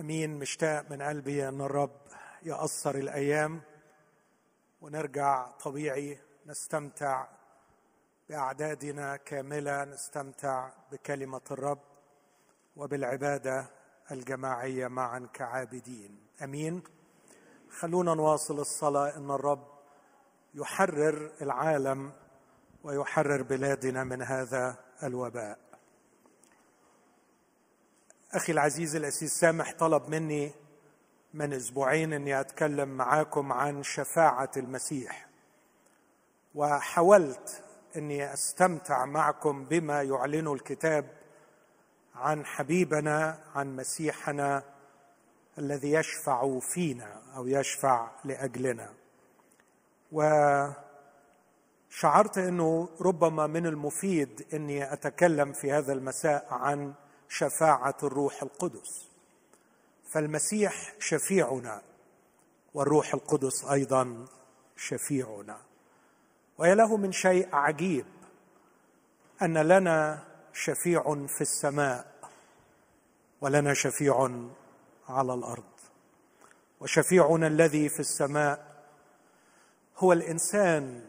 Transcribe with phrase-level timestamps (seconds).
[0.00, 1.96] أمين مشتاق من قلبي إن الرب
[2.42, 3.60] يقصر الأيام
[4.80, 7.26] ونرجع طبيعي نستمتع
[8.28, 11.82] بأعدادنا كاملة نستمتع بكلمة الرب
[12.76, 13.66] وبالعبادة
[14.10, 16.18] الجماعية معا كعابدين.
[16.42, 16.82] أمين.
[17.80, 19.16] خلونا نواصل الصلاة.
[19.16, 19.66] إن الرب
[20.54, 22.12] يحرر العالم
[22.84, 25.58] ويحرر بلادنا من هذا الوباء.
[28.32, 30.52] أخي العزيز الأسيس سامح طلب مني
[31.34, 35.26] من أسبوعين أني أتكلم معاكم عن شفاعة المسيح.
[36.54, 37.62] وحاولت
[37.96, 41.06] أني أستمتع معكم بما يعلنه الكتاب
[42.14, 44.62] عن حبيبنا عن مسيحنا
[45.58, 48.92] الذي يشفع فينا أو يشفع لأجلنا.
[50.12, 50.78] وشعرت
[52.38, 56.94] أنه ربما من المفيد أني أتكلم في هذا المساء عن
[57.28, 59.08] شفاعة الروح القدس.
[60.12, 61.82] فالمسيح شفيعنا
[62.74, 64.26] والروح القدس أيضا
[64.76, 65.58] شفيعنا.
[66.58, 68.06] ويا له من شيء عجيب
[69.42, 72.14] أن لنا شفيع في السماء
[73.40, 74.30] ولنا شفيع
[75.08, 75.64] على الأرض.
[76.80, 78.84] وشفيعنا الذي في السماء
[79.96, 81.04] هو الإنسان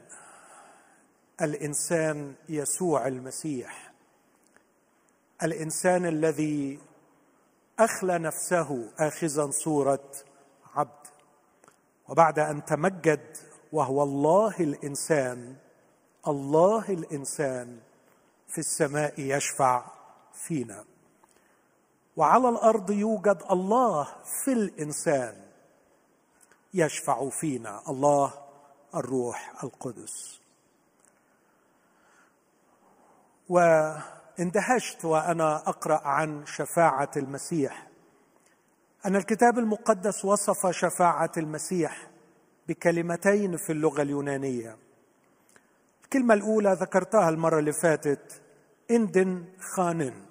[1.41, 3.86] الإنسان يسوع المسيح.
[5.43, 6.80] الإنسان الذي
[7.80, 10.11] أخلى نفسه اخذا صورة
[10.75, 11.07] عبد
[12.09, 13.38] وبعد أن تمجد
[13.71, 15.55] وهو الله الإنسان
[16.27, 17.79] الله الإنسان
[18.47, 19.85] في السماء يشفع
[20.33, 20.85] فينا.
[22.17, 24.07] وعلى الأرض يوجد الله
[24.44, 25.45] في الإنسان
[26.73, 28.33] يشفع فينا الله
[28.95, 30.39] الروح القدس.
[33.49, 33.59] و
[34.39, 37.88] اندهشت وأنا أقرأ عن شفاعة المسيح.
[39.05, 42.07] أن الكتاب المقدس وصف شفاعة المسيح
[42.67, 44.77] بكلمتين في اللغة اليونانية.
[46.03, 48.41] الكلمة الأولى ذكرتها المرة اللي فاتت
[48.91, 50.25] إندن خانن.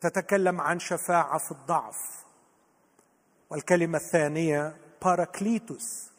[0.00, 2.24] تتكلم عن شفاعة في الضعف.
[3.50, 6.10] والكلمة الثانية باراكليتوس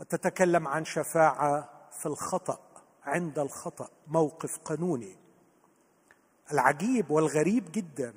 [0.00, 2.58] وتتكلم عن شفاعة في الخطأ
[3.04, 5.23] عند الخطأ موقف قانوني.
[6.52, 8.14] العجيب والغريب جدا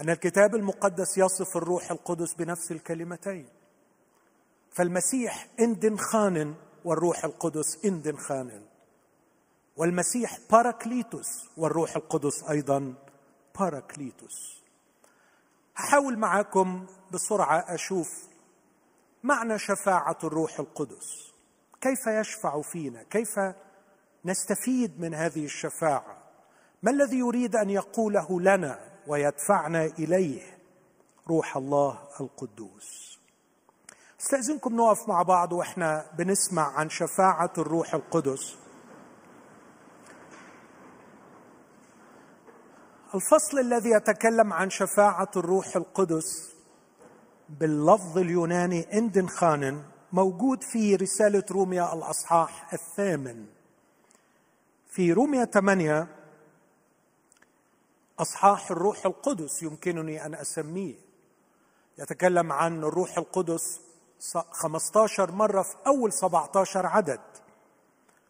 [0.00, 3.48] أن الكتاب المقدس يصف الروح القدس بنفس الكلمتين.
[4.70, 8.62] فالمسيح إندن خان والروح القدس إندن خان
[9.76, 12.94] والمسيح باراكليتوس والروح القدس أيضا
[13.58, 14.62] باراكليتوس
[15.76, 18.08] هحاول معاكم بسرعة أشوف
[19.22, 21.32] معنى شفاعة الروح القدس.
[21.80, 23.38] كيف يشفع فينا؟ كيف
[24.24, 26.21] نستفيد من هذه الشفاعة؟
[26.82, 30.58] ما الذي يريد أن يقوله لنا ويدفعنا إليه
[31.28, 33.18] روح الله القدوس؟
[34.20, 38.56] استأذنكم نقف مع بعض وإحنا بنسمع عن شفاعة الروح القدس.
[43.14, 46.54] الفصل الذي يتكلم عن شفاعة الروح القدس
[47.48, 49.82] باللفظ اليوناني اندن خانن
[50.12, 53.46] موجود في رسالة روميا الأصحاح الثامن.
[54.90, 56.21] في روميا 8
[58.22, 60.94] أصحاح الروح القدس يمكنني أن أسميه.
[61.98, 63.80] يتكلم عن الروح القدس
[64.50, 67.20] 15 مرة في أول 17 عدد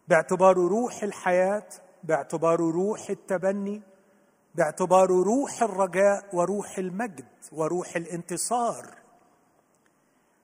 [0.07, 1.67] باعتباره روح الحياة
[2.03, 3.81] باعتباره روح التبني
[4.55, 8.97] باعتباره روح الرجاء وروح المجد وروح الانتصار.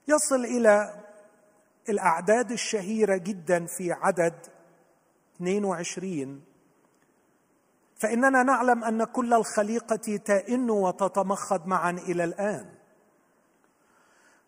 [0.08, 1.04] يصل إلى
[1.88, 4.34] الأعداد الشهيرة جدا في عدد
[5.36, 6.49] 22
[8.00, 12.66] فإننا نعلم أن كل الخليقة تئن وتتمخض معا إلى الآن.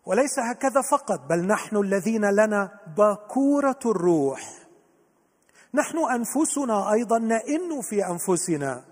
[0.05, 4.41] وليس هكذا فقط بل نحن الذين لنا باكورة الروح.
[5.73, 8.83] نحن أنفسنا أيضا نئن في أنفسنا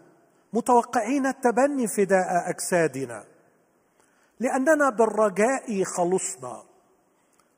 [0.54, 3.24] متوقعين التبني فداء أجسادنا.
[4.40, 6.64] لأننا بالرجاء خلصنا.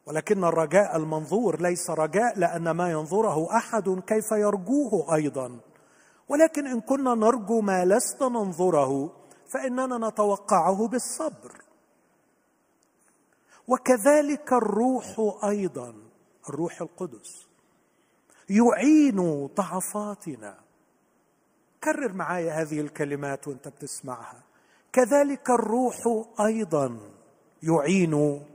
[0.05, 5.59] ولكن الرجاء المنظور ليس رجاء لأن ما ينظره أحد كيف يرجوه أيضا.
[6.33, 9.11] ولكن إن كنا نرجو ما لسنا ننظره
[9.53, 11.61] فإننا نتوقعه بالصبر.
[13.67, 15.05] وكذلك الروح
[15.43, 15.95] أيضا
[16.49, 17.47] الروح القدس
[18.49, 20.59] يعين ضعفاتنا.
[21.83, 24.43] كرر معايا هذه الكلمات وأنت بتسمعها.
[24.93, 25.95] كذلك الروح
[26.39, 26.99] أيضا
[27.63, 28.45] يعين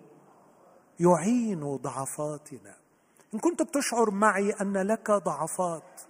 [1.00, 2.74] يعين ضعفاتنا.
[3.34, 6.07] إن كنت بتشعر معي أن لك ضعفات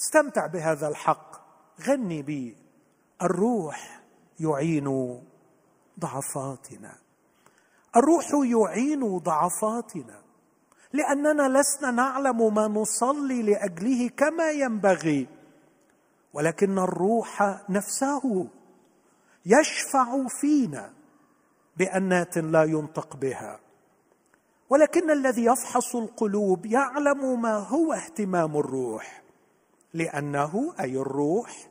[0.00, 1.40] استمتع بهذا الحق.
[1.88, 2.56] غني بي.
[3.22, 4.00] الروح
[4.40, 5.18] يعين
[6.00, 6.94] ضعفاتنا.
[7.96, 10.20] الروح يعين ضعفاتنا.
[10.92, 15.26] لأننا لسنا نعلم ما نصلي لأجله كما ينبغي.
[16.32, 18.48] ولكن الروح نفسه
[19.46, 20.92] يشفع فينا
[21.76, 23.60] بأنات لا ينطق بها.
[24.70, 29.19] ولكن الذي يفحص القلوب يعلم ما هو اهتمام الروح.
[29.94, 31.68] لأنه أي الروح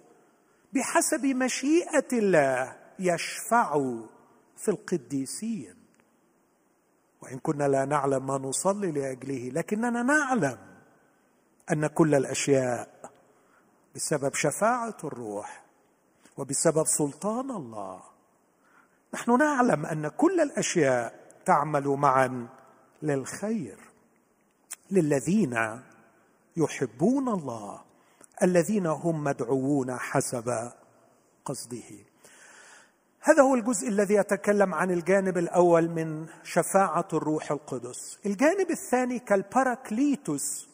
[0.73, 3.73] بحسب مشيئة الله يشفع
[4.57, 5.75] في القديسين.
[7.21, 10.57] وإن كنا لا نعلم ما نصلي لأجله لكننا نعلم
[11.71, 13.11] أن كل الأشياء
[13.95, 15.63] بسبب شفاعة الروح
[16.37, 18.01] وبسبب سلطان الله.
[19.13, 22.47] نحن نعلم أن كل الأشياء تعمل معا
[23.01, 23.77] للخير
[24.91, 25.81] للذين
[26.57, 27.88] يحبون الله.
[28.43, 30.71] الذين هم مدعوون حسب
[31.45, 31.89] قصده.
[33.21, 38.19] هذا هو الجزء الذي يتكلم عن الجانب الأول من شفاعة الروح القدس.
[38.25, 40.69] الجانب الثاني كالباراكليتوس.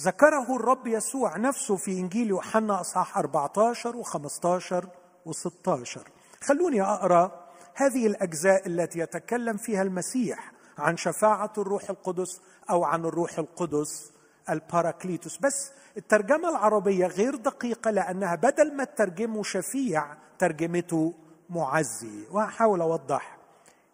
[0.00, 4.86] ذكره الرب يسوع نفسه في إنجيل يوحنا أصحاح 14 و15
[5.26, 5.98] و16
[6.40, 13.38] خلوني أقرأ هذه الأجزاء التي يتكلم فيها المسيح عن شفاعة الروح القدس أو عن الروح
[13.38, 14.12] القدس
[14.50, 15.38] الباراكليتوس.
[15.38, 21.14] بس الترجمة العربية غير دقيقة لأنها بدل ما ترجمه شفيع ترجمته
[21.50, 22.26] معزي.
[22.30, 23.38] وهحاول أوضح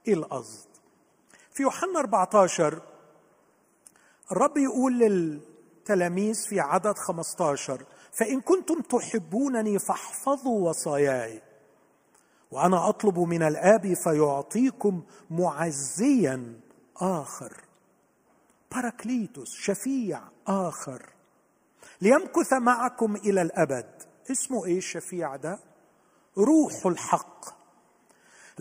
[0.09, 0.67] إيه القصد.
[1.53, 2.83] في يوحنا 14
[4.33, 11.43] الرب يقول للتلاميذ في عدد 15 فإن كنتم تحبونني فاحفظوا وصاياي
[12.51, 16.61] وأنا أطلب من الآب فيعطيكم معزيا
[16.97, 17.53] آخر.
[18.73, 21.16] باراكليتوس شفيع آخر.
[22.01, 23.87] ليمكث معكم إلى الأبد.
[24.31, 25.59] اسمه إيه الشفيع ده؟
[26.39, 27.45] روح الحق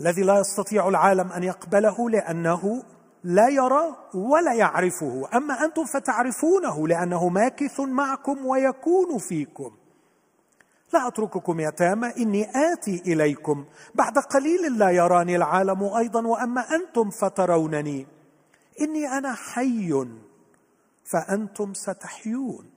[0.00, 2.82] الذي لا يستطيع العالم أن يقبله لأنه
[3.24, 5.28] لا يرى ولا يعرفه.
[5.34, 9.76] أما أنتم فتعرفونه لأنه ماكث معكم ويكون فيكم.
[10.92, 13.64] لا أترككم يتامى إني آتي إليكم.
[13.94, 18.06] بعد قليل لا يراني العالم أيضا وأما أنتم فترونني.
[18.80, 20.06] إني أنا حي
[21.04, 22.75] فأنتم ستحيون.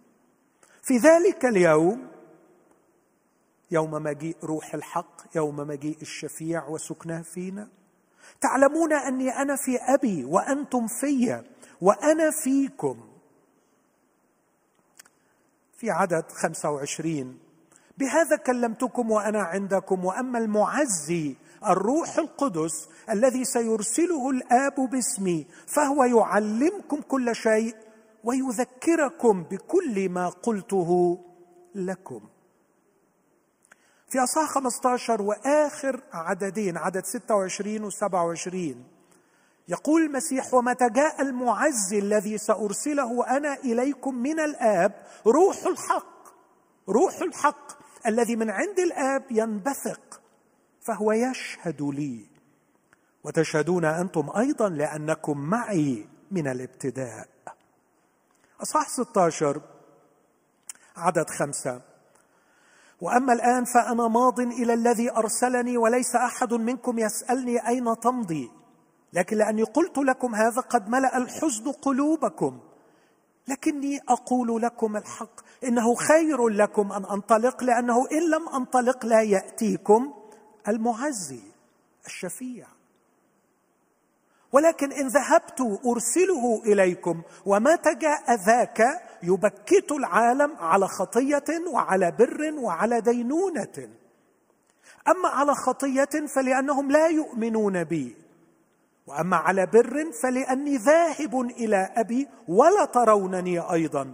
[0.83, 2.07] في ذلك اليوم
[3.71, 7.67] يوم مجيء روح الحق يوم مجيء الشفيع وسكنه فينا
[8.41, 11.43] تعلمون أني أنا في أبي وأنتم في
[11.81, 12.99] وأنا فيكم.
[15.77, 17.39] في عدد 25
[17.97, 21.35] بهذا كلمتكم وأنا عندكم وأما المعزي
[21.67, 27.75] الروح القدس الذي سيرسله الآب باسمي فهو يعلمكم كل شيء
[28.23, 31.19] ويذكركم بكل ما قلته
[31.75, 32.21] لكم.
[34.07, 38.83] في أصحاح 15 وآخر عددين عدد 26 و 27
[39.67, 44.93] يقول المسيح ومتى جاء المعزي الذي سأرسله أنا إليكم من الآب
[45.27, 46.19] روح الحق
[46.89, 50.21] روح الحق الذي من عند الآب ينبثق
[50.81, 52.25] فهو يشهد لي.
[53.23, 57.29] وتشهدون أنتم أيضا لأنكم معي من الابتداء.
[58.61, 59.61] أصحاح 16
[60.97, 61.81] عدد خمسة.
[63.01, 68.51] وأما الآن فأنا ماض إلى الذي أرسلني وليس أحد منكم يسألني أين تمضي.
[69.13, 72.59] لكن لأني قلت لكم هذا قد ملأ الحزن قلوبكم.
[73.47, 75.39] لكني أقول لكم الحق.
[75.63, 80.13] إنه خير لكم أن أنطلق لأنه إن لم أنطلق لا يأتيكم
[80.67, 81.43] المعزي
[82.05, 82.67] الشفيع.
[84.51, 88.81] ولكن إن ذهبت أرسله إليكم ومتى جاء ذاك
[89.23, 93.89] يبكت العالم على خطية وعلى بر وعلى دينونة.
[95.07, 98.15] أما على خطية فلأنهم لا يؤمنون بي
[99.07, 104.13] وأما على بر فلأني ذاهب إلى أبي ولا ترونني أيضا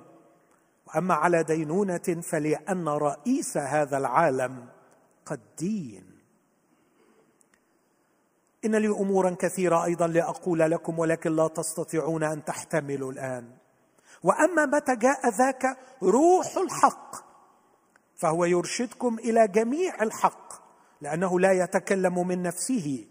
[0.88, 4.66] وأما على دينونة فلأن رئيس هذا العالم
[5.26, 6.15] قد دين
[8.66, 13.46] إن لي أمورا كثيرة أيضا لأقول لكم ولكن لا تستطيعون أن تحتملوا الآن.
[14.24, 17.16] وأما متى جاء ذاك روح الحق
[18.16, 20.54] فهو يرشدكم إلى جميع الحق
[21.02, 23.06] لأنه لا يتكلم من نفسه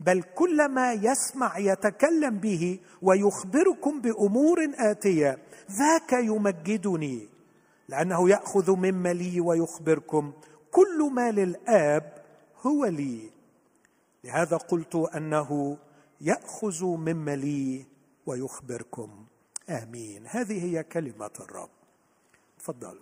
[0.00, 5.38] بل كل ما يسمع يتكلم به ويخبركم بأمور آتية.
[5.70, 7.28] ذاك يمجدني
[7.88, 10.32] لأنه يأخذ مما لي ويخبركم.
[10.70, 12.12] كل ما للآب
[12.66, 13.35] هو لي.
[14.26, 15.78] لهذا قلت أنه
[16.20, 17.86] يأخذ مما لي
[18.26, 19.26] ويخبركم.
[19.70, 20.26] آمين.
[20.26, 21.70] هذه هي كلمة الرب.
[22.58, 23.00] تفضل.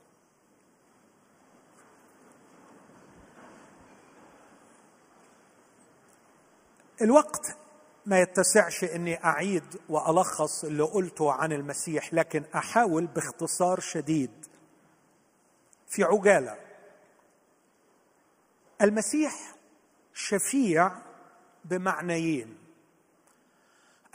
[7.03, 7.57] الوقت
[8.07, 14.47] ما يتسعش إني أعيد وألخص اللي قلته عن المسيح لكن أحاول باختصار شديد.
[15.89, 16.57] في عجالة.
[18.83, 19.55] المسيح
[20.15, 21.14] شفيع
[21.65, 22.59] بمعنيين.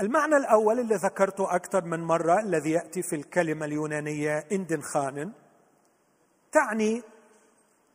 [0.02, 5.32] المعنى الأول اللي ذكرته أكثر من مرة الذي يأتي في الكلمة اليونانية اندن خانن
[6.52, 7.04] تعني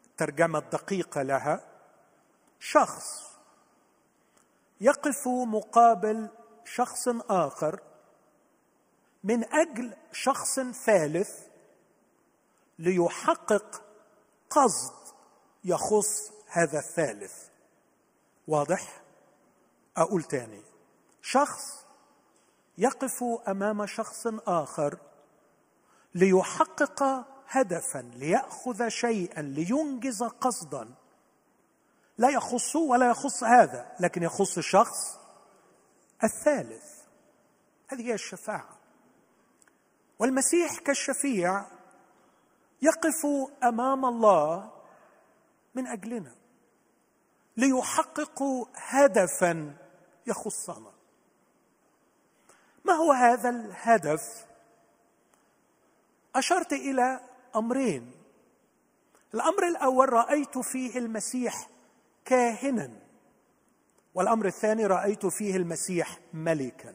[0.07, 1.61] الترجمه الدقيقه لها
[2.61, 3.35] شخص.
[4.81, 6.29] يقف مقابل
[6.65, 7.81] شخص آخر
[9.25, 11.47] من أجل شخص ثالث
[12.79, 13.83] ليحقق
[14.51, 15.15] قصد
[15.65, 17.49] يخص هذا الثالث.
[18.49, 19.04] واضح؟
[19.97, 20.63] أقول تاني.
[21.23, 21.87] شخص
[22.79, 24.99] يقف أمام شخص آخر
[26.15, 27.03] ليحقق
[27.49, 30.95] هدفا ليأخذ شيئا لينجز قصدا.
[32.19, 35.19] لا يخصه ولا يخص هذا لكن يخص الشخص
[36.25, 36.85] الثالث.
[37.89, 38.79] هذه هي الشفاعة.
[40.19, 41.65] والمسيح كالشفيع
[42.83, 43.27] يقف
[43.65, 44.71] أمام الله
[45.75, 46.35] من أجلنا
[47.57, 49.84] ليحققوا هدفا
[50.27, 50.93] يخصنا.
[52.85, 54.47] ما هو هذا الهدف؟
[56.37, 57.21] أشرت إلى
[57.57, 58.11] أمرين.
[59.35, 61.69] الأمر الأول رأيت فيه المسيح
[62.25, 62.91] كاهنا.
[64.15, 66.95] والأمر الثاني رأيت فيه المسيح ملكا.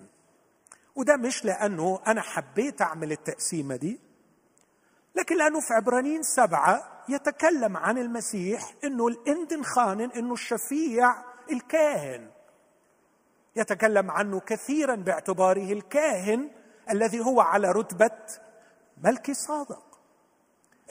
[0.95, 3.99] وده مش لأنه أنا حبيت أعمل التقسيمة دي
[5.15, 11.15] لكن لأنه في عبرانيين سبعة يتكلم عن المسيح إنه الإندن خانن إنه الشفيع
[11.51, 12.31] الكاهن.
[13.55, 16.49] يتكلم عنه كثيرا باعتباره الكاهن
[16.91, 18.11] الذي هو على رتبة
[19.03, 19.83] ملك صادق.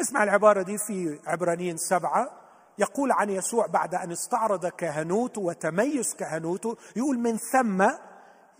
[0.00, 2.30] اسمع العبارة دي في عبرانيين سبعة.
[2.78, 7.86] يقول عن يسوع بعد أن استعرض كهنوته وتميز كهنوته يقول من ثم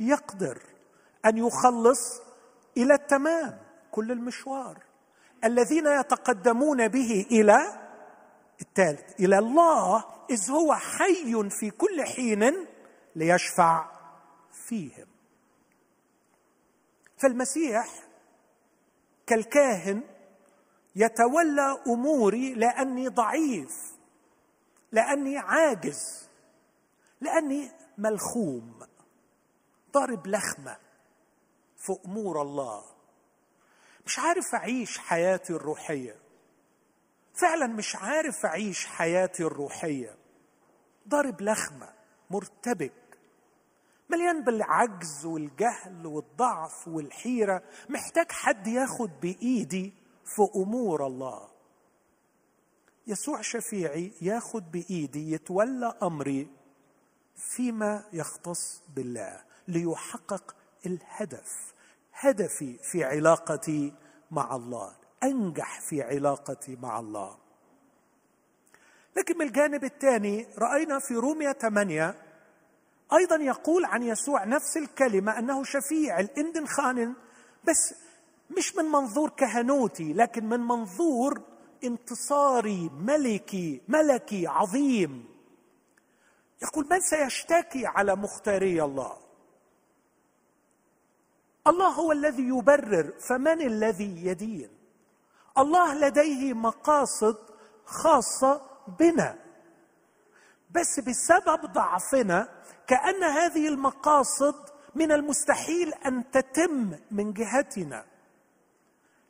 [0.01, 0.59] يقدر
[1.27, 2.23] أن يخلص
[2.77, 3.59] إلى التمام
[3.91, 4.79] كل المشوار.
[5.45, 7.59] الذين يتقدمون به إلى
[8.61, 12.67] الثالث إلى الله إذ هو حي في كل حين
[13.19, 13.91] ليشفع
[14.53, 15.07] فيهم.
[17.17, 17.89] فالمسيح
[19.27, 20.03] كالكاهن
[20.97, 23.73] يتولى أموري لأني ضعيف
[24.93, 26.29] لأني عاجز
[27.21, 28.87] لأني ملخوم
[29.93, 30.77] ضارب لخمة
[31.77, 32.85] في امور الله.
[34.07, 36.17] مش عارف أعيش حياتي الروحية.
[37.35, 40.17] فعلا مش عارف أعيش حياتي الروحية.
[41.09, 41.93] ضارب لخمة
[42.31, 43.08] مرتبك.
[44.11, 49.93] مليان بالعجز والجهل والضعف والحيرة محتاج حد ياخد بإيدي
[50.25, 51.49] في أمور الله.
[53.07, 56.49] يسوع شفيعي ياخد بإيدي يتولى أمري
[57.37, 61.75] فيما يختص بالله ليحقق الهدف
[62.13, 63.95] هدفي في علاقتي
[64.31, 67.39] مع الله أنجح في علاقتي مع الله.
[69.17, 72.15] لكن من الجانب الثاني رأينا في روميا 8
[73.13, 77.15] أيضا يقول عن يسوع نفس الكلمة أنه شفيع الاندن خانن
[77.65, 77.95] بس
[78.57, 81.43] مش من منظور كهنوتي لكن من منظور
[81.85, 85.25] انتصاري ملكي ملكي عظيم.
[86.63, 89.17] يقول من سيشتكي على مختاري الله؟
[91.67, 94.71] الله هو الذي يبرر فمن الذي يدين.
[95.59, 97.37] الله لديه مقاصد
[97.85, 98.61] خاصة
[99.01, 99.39] بنا.
[100.71, 102.49] بس بسبب ضعفنا
[102.89, 104.55] كأن هذه المقاصد
[104.95, 108.05] من المستحيل أن تتم من جهتنا.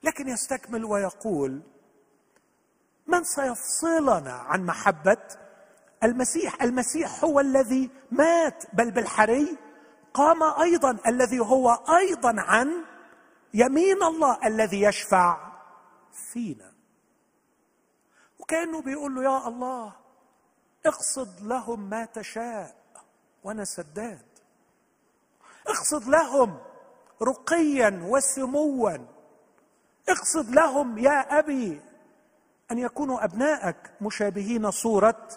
[0.02, 1.62] لكن يستكمل ويقول
[3.06, 5.16] من سيفصلنا عن محبة
[6.02, 9.58] المسيح؟ المسيح هو الذي مات بل بالحري
[10.14, 12.84] قام أيضا الذي هو أيضا عن
[13.54, 15.52] يمين الله الذي يشفع
[16.32, 16.72] فينا.
[18.38, 19.92] وكأنه بيقول له يا الله
[20.86, 22.77] اقصد لهم ما تشاء.
[23.48, 24.26] وأنا سداد.
[25.66, 26.58] اقصد لهم
[27.22, 28.98] رقيا وسموا.
[30.08, 31.80] اقصد لهم يا أبي
[32.70, 35.28] أن يكونوا أبنائك مشابهين صورة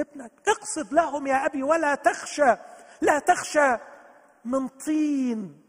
[0.00, 0.32] ابنك.
[0.48, 2.56] اقصد لهم يا أبي ولا تخشى
[3.00, 3.76] لا تخشى
[4.44, 5.62] من طين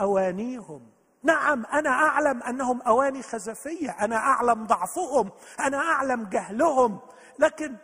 [0.00, 0.90] أوانيهم.
[1.22, 7.00] نعم أنا أعلم أنهم أواني خزفية أنا أعلم ضعفهم أنا أعلم جهلهم.
[7.38, 7.76] لكن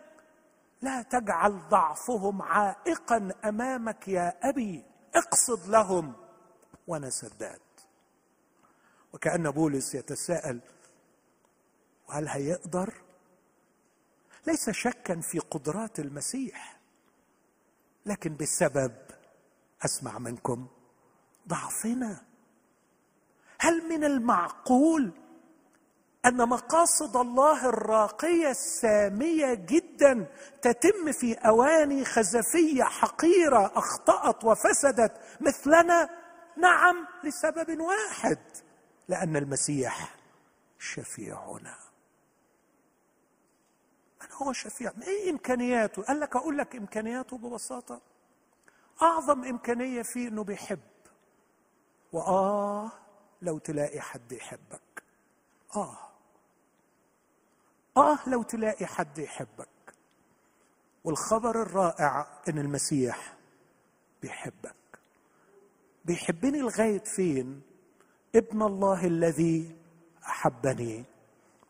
[0.82, 4.84] لا تجعل ضعفهم عائقا أمامك يا أبي.
[5.14, 6.12] اقصد لهم
[6.86, 7.60] وأنا سداد.
[9.12, 10.60] وكأن بولس يتساءل
[12.08, 12.94] وهل هيقدر؟
[14.46, 16.78] ليس شكا في قدرات المسيح
[18.06, 18.94] لكن بسبب
[19.84, 20.66] أسمع منكم
[21.48, 22.22] ضعفنا.
[23.60, 25.12] هل من المعقول
[26.26, 30.26] أن مقاصد الله الراقية السامية جدا
[30.62, 36.10] تتم في أواني خزفية حقيرة أخطأت وفسدت مثلنا.
[36.56, 38.38] نعم لسبب واحد
[39.08, 40.14] لأن المسيح
[40.78, 41.74] شفيعنا
[44.22, 48.00] من هو شفيع؟ إيه إمكانياته؟ قال لك أقول لك إمكانياته ببساطة.
[49.02, 50.80] أعظم إمكانية فيه إنه بيحب.
[52.12, 52.90] وآه
[53.42, 55.02] لو تلاقي حد يحبك.
[55.76, 56.07] آه
[57.98, 59.68] آه لو تلاقي حد يحبك.
[61.04, 63.36] والخبر الرائع إن المسيح
[64.22, 64.74] بيحبك.
[66.04, 67.62] بيحبني لغاية فين؟
[68.34, 69.76] ابن الله الذي
[70.24, 71.04] أحبني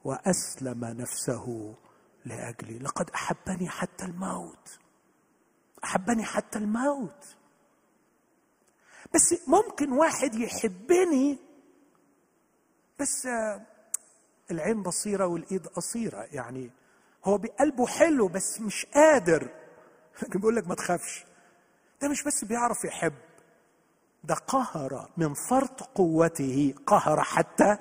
[0.04, 1.74] وأسلم نفسه
[2.24, 2.78] لأجلي.
[2.78, 4.78] لقد أحبني حتى الموت.
[5.84, 7.36] أحبني حتى الموت.
[9.14, 11.38] بس ممكن واحد يحبني
[13.00, 13.28] بس
[14.50, 16.70] العين بصيرة والإيد قصيرة يعني
[17.24, 19.48] هو بقلبه حلو بس مش قادر.
[20.22, 21.24] لكن بيقول لك ما تخافش
[22.02, 23.14] ده مش بس بيعرف يحب
[24.24, 27.76] ده قهر من فرط قوته قهر حتى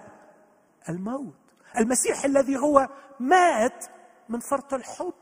[0.90, 1.34] الموت.
[1.78, 3.86] المسيح الذي هو مات
[4.30, 5.14] من فرط الحب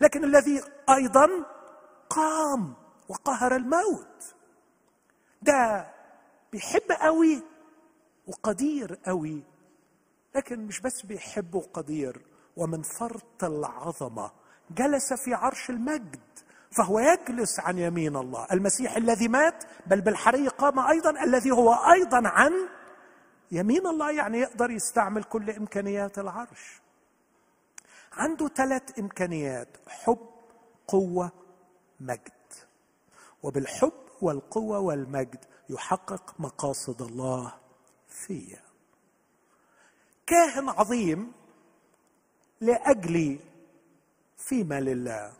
[0.00, 1.28] لكن الذي أيضا
[2.10, 2.74] قام
[3.08, 4.34] وقهر الموت.
[5.42, 5.90] ده
[6.52, 7.42] بيحب قوي
[8.26, 9.42] وقدير قوي.
[10.34, 12.26] لكن مش بس بيحب وقدير
[12.56, 14.30] ومن فرط العظمة
[14.70, 16.20] جلس في عرش المجد
[16.70, 18.46] فهو يجلس عن يمين الله.
[18.52, 22.52] المسيح الذي مات بل بالحري قام أيضا الذي هو أيضا عن
[23.52, 26.80] يمين الله يعني يقدر يستعمل كل إمكانيات العرش.
[28.12, 30.28] عنده ثلاث إمكانيات حب
[30.88, 31.32] قوة
[32.00, 32.32] مجد.
[33.42, 37.54] وبالحب والقوة والمجد يحقق مقاصد الله
[38.08, 38.64] فيه
[40.26, 41.32] كاهن عظيم
[42.60, 43.38] لأجلي
[44.36, 45.32] فيما لله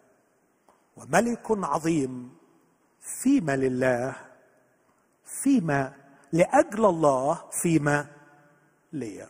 [0.97, 2.35] وملك عظيم
[3.01, 4.17] فيما لله
[5.25, 5.93] فيما
[6.33, 8.07] لأجل الله فيما
[8.93, 9.29] لي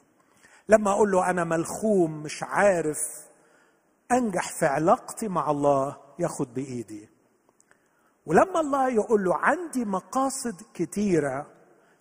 [0.69, 2.99] لما أقول له أنا ملخوم مش عارف
[4.13, 7.09] أنجح في علاقتي مع الله ياخد بإيدي.
[8.27, 11.47] ولما الله يقول له عندي مقاصد كتيرة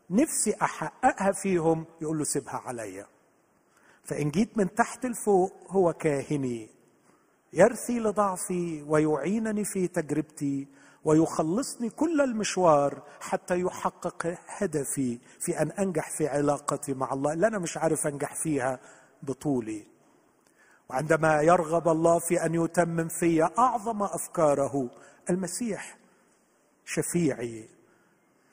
[0.09, 3.07] نفسي أحققها فيهم يقول له سيبها عليا.
[4.03, 6.69] فإن جيت من تحت لفوق هو كاهني
[7.53, 10.67] يرثي لضعفي ويعينني في تجربتي
[11.05, 17.33] ويخلصني كل المشوار حتى يحقق هدفي في أن أنجح في علاقتي مع الله.
[17.33, 18.79] اللي أنا مش عارف أنجح فيها
[19.23, 19.83] بطولي.
[20.89, 24.89] وعندما يرغب الله في أن يتمم في أعظم أفكاره
[25.29, 25.97] المسيح
[26.85, 27.69] شفيعي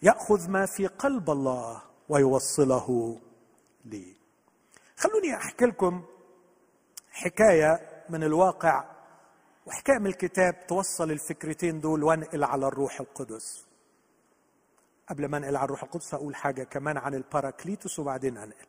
[0.02, 3.18] يأخذ ما في قلب الله ويوصله
[3.84, 4.19] لي.
[5.00, 6.04] خلوني أحكي لكم
[7.10, 8.84] حكاية من الواقع
[9.66, 13.66] وحكاية من الكتاب توصل الفكرتين دول وانقل على الروح القدس.
[15.08, 18.66] قبل ما أنقل على الروح القدس أقول حاجة كمان عن الباراكليتوس وبعدين أنقل.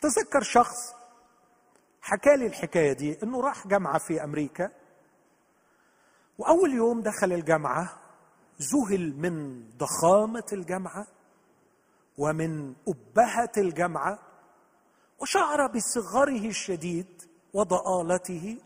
[0.00, 0.94] تذكر شخص
[2.02, 4.70] حكى لي الحكاية دي إنه راح جامعة في أمريكا
[6.38, 7.98] وأول يوم دخل الجامعة
[8.62, 11.06] ذهل من ضخامة الجامعة
[12.18, 14.27] ومن أبهة الجامعة
[15.18, 17.22] وشعر بصغره الشديد
[17.54, 18.58] وضآلته.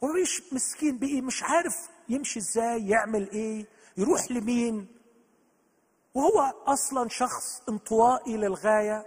[0.00, 1.74] ومش مسكين بقي مش عارف
[2.08, 4.86] يمشي إزاي يعمل إيه يروح لمين.
[6.14, 9.06] وهو أصلا شخص انطوائي للغاية.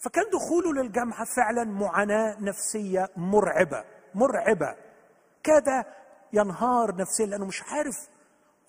[0.00, 3.84] فكان دخوله للجامعه فعلا معاناة نفسية مرعبة
[4.14, 4.76] مرعبة.
[5.42, 5.84] كاد
[6.32, 8.08] ينهار نفسيا لأنه مش عارف.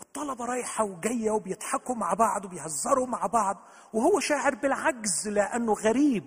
[0.01, 3.57] الطلبه رايحة وجاية وبيضحكوا مع بعض وبيهزروا مع بعض.
[3.93, 6.23] وهو شاعر بالعجز لأنه غريب.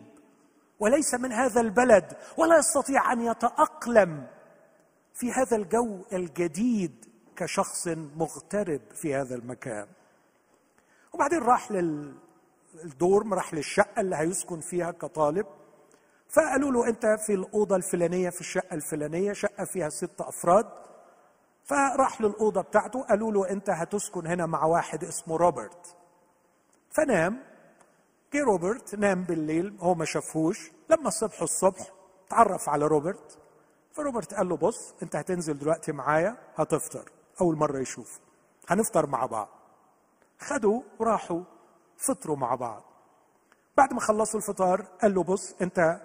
[0.80, 4.26] وليس من هذا البلد ولا يستطيع أن يتأقلم
[5.14, 7.04] في هذا الجو الجديد
[7.36, 9.86] كشخص مغترب في هذا المكان.
[11.12, 15.46] وبعدين راح للدورم راح للشقة اللي هيسكن فيها كطالب.
[16.28, 20.66] فقالوا له أنت في الأوضة الفلانية في الشقة الفلانية شقة فيها ست أفراد.
[21.64, 25.96] فراح للأوضة بتاعته قالوا له أنت هتسكن هنا مع واحد اسمه روبرت.
[26.96, 27.47] فنام.
[28.34, 30.70] جه روبرت نام بالليل هو ما شافهوش.
[30.90, 31.92] لما صبحوا الصبح
[32.30, 33.38] تعرف على روبرت.
[33.92, 37.10] فروبرت قال له بص أنت هتنزل دلوقتي معايا هتفطر
[37.40, 38.20] أول مرة يشوف.
[38.68, 39.48] هنفطر مع بعض.
[40.38, 41.42] خدوا وراحوا
[41.96, 42.82] فطروا مع بعض.
[43.76, 46.00] بعد ما خلصوا الفطار قال له بص أنت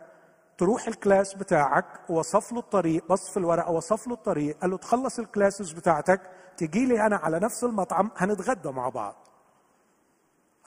[0.58, 4.58] تروح ال class بتاعك وصف له الطريق بص في الورقه وصف له الطريق.
[4.60, 6.22] قال له تخلص ال classes بتاعتك
[6.58, 9.16] تجي لي أنا على نفس المطعم هنتغدى مع بعض.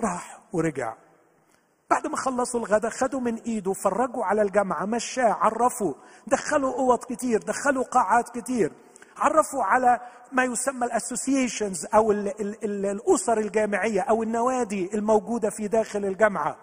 [0.00, 0.94] راح ورجع.
[1.90, 5.94] بعد ما خلصوا الغداء خدوا من إيده فرجوا على الجامعة مشاه عرفوا
[6.26, 8.72] دخلوا أوض كتير دخلوا قاعات كتير
[9.16, 10.00] عرفوا على
[10.32, 16.56] ما يسمى الاسوسيشنز أو ال ال ال الأسر الجامعية أو النوادي الموجودة في داخل الجامعة.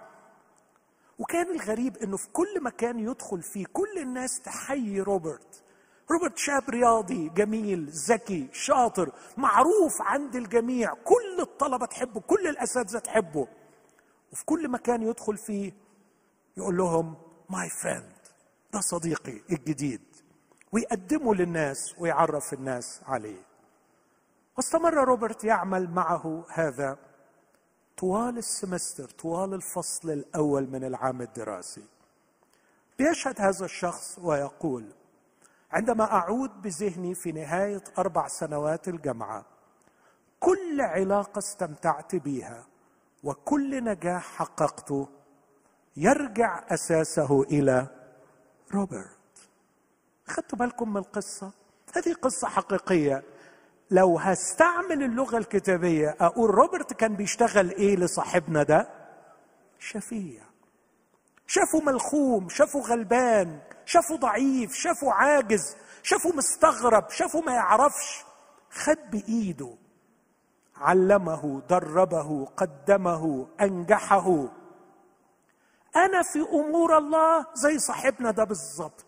[1.19, 5.63] وكان الغريب إنه في كل مكان يدخل فيه كل الناس تحيي روبرت.
[6.11, 13.47] روبرت شاب رياضي جميل ذكي شاطر معروف عند الجميع كل الطلبة تحبه كل الأساتذة تحبه.
[14.33, 15.71] وفي كل مكان يدخل فيه
[16.57, 17.15] يقول لهم
[17.49, 18.13] my friend
[18.73, 20.01] ده صديقي الجديد.
[20.71, 23.41] ويقدمه للناس ويعرف الناس عليه.
[24.57, 26.97] واستمر روبرت يعمل معه هذا
[27.97, 31.83] طوال ال semester طوال الفصل الأول من العام الدراسي.
[32.99, 34.93] بيشهد هذا الشخص ويقول
[35.71, 39.45] عندما أعود بذهني في نهاية أربع سنوات الجامعة
[40.39, 42.65] كل علاقة استمتعت بها
[43.23, 45.07] وكل نجاح حققته
[45.97, 47.87] يرجع أساسه إلى
[48.73, 49.49] روبرت.
[50.27, 51.51] خدتوا بالكم من القصة؟
[51.95, 53.23] هذه قصة حقيقية.
[53.91, 58.89] لو هستعمل اللغة الكتابية أقول روبرت كان بيشتغل إيه لصاحبنا ده؟
[59.79, 60.43] شفيع
[61.47, 68.23] شافه ملخوم شافه غلبان شافه ضعيف شافه عاجز شافه مستغرب شافه ما يعرفش.
[68.71, 69.77] خد بإيده.
[70.83, 74.45] علمه دربه قدمه أنجحه.
[75.95, 79.05] أنا في أمور الله زي صاحبنا ده بالظبط.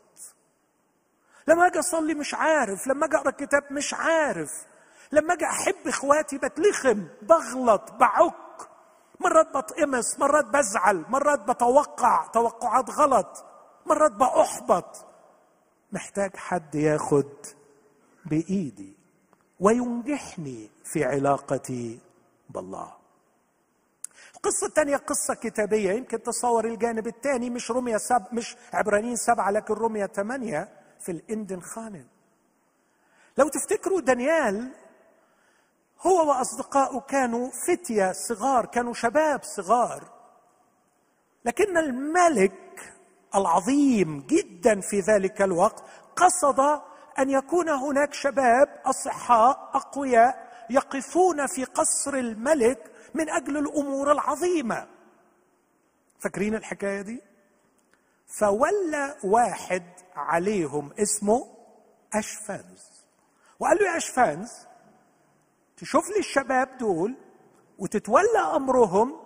[1.47, 4.51] لما أجي أصلي مش عارف لما أجي أقرأ كتاب مش عارف.
[5.11, 8.33] لما أجي أحب إخواتي بتلخم بغلط بعك.
[9.19, 13.45] مرات بتقمص مرات بزعل مرات بتوقع توقعات غلط
[13.85, 15.05] مرات بأحبط.
[15.91, 17.29] محتاج حد ياخد
[18.25, 18.94] بإيدي.
[19.59, 21.99] وينجحني في علاقتي
[22.49, 22.93] بالله.
[24.35, 25.91] القصة الثانية قصة كتابية.
[25.91, 31.61] يمكن تصور الجانب الثاني مش رمية سب مش عبرانيين سبعة لكن رمية ثمانية في الإندن
[31.61, 32.05] خانن.
[33.37, 34.71] لو تفتكروا دانيال
[36.01, 40.15] هو وأصدقائه كانوا فتية صغار كانوا شباب صغار.
[41.45, 42.93] لكن الملك
[43.35, 45.83] العظيم جدا في ذلك الوقت
[46.15, 46.81] قصد
[47.19, 54.87] أن يكون هناك شباب أصحاء أقوياء يقفون في قصر الملك من أجل الأمور العظيمة.
[56.19, 57.21] فاكرين الحكاية دي؟
[58.39, 59.83] فولى واحد
[60.15, 61.47] عليهم اسمه
[62.13, 63.03] أشفانز.
[63.59, 64.51] وقال له يا أشفانز
[65.77, 67.15] تشوف لي الشباب دول
[67.79, 69.19] وتتولى أمرهم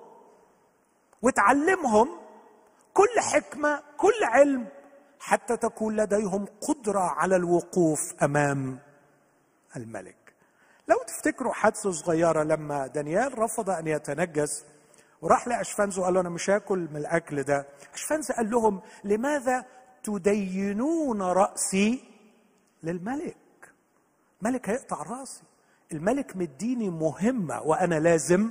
[1.21, 2.19] وتعلمهم
[2.93, 4.67] كل حكمة كل علم
[5.19, 8.79] حتى تكون لديهم قدرة على الوقوف أمام
[9.75, 10.15] الملك.
[10.88, 14.65] لو تفتكروا حادثة صغيرة لما دانيال رفض أن يتنجس
[15.21, 17.67] وراح لاشفنز وقال له أنا مش هاكل من الأكل ده.
[17.93, 19.65] اشفنز قال لهم لماذا
[20.03, 22.03] تدينون رأسي
[22.84, 23.38] للملك؟
[24.41, 25.43] ملك هيقطع رأسي.
[25.91, 28.49] الملك مديني مهمة وأنا لازم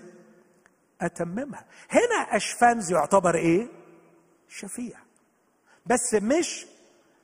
[1.00, 1.64] أتممها.
[1.90, 3.68] هنا اشفنز يعتبر إيه؟
[4.48, 4.98] شفيع.
[5.88, 6.66] بس مش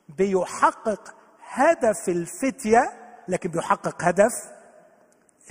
[0.09, 2.81] بيحقق هدف الفتية
[3.27, 4.33] لكن بيحقق هدف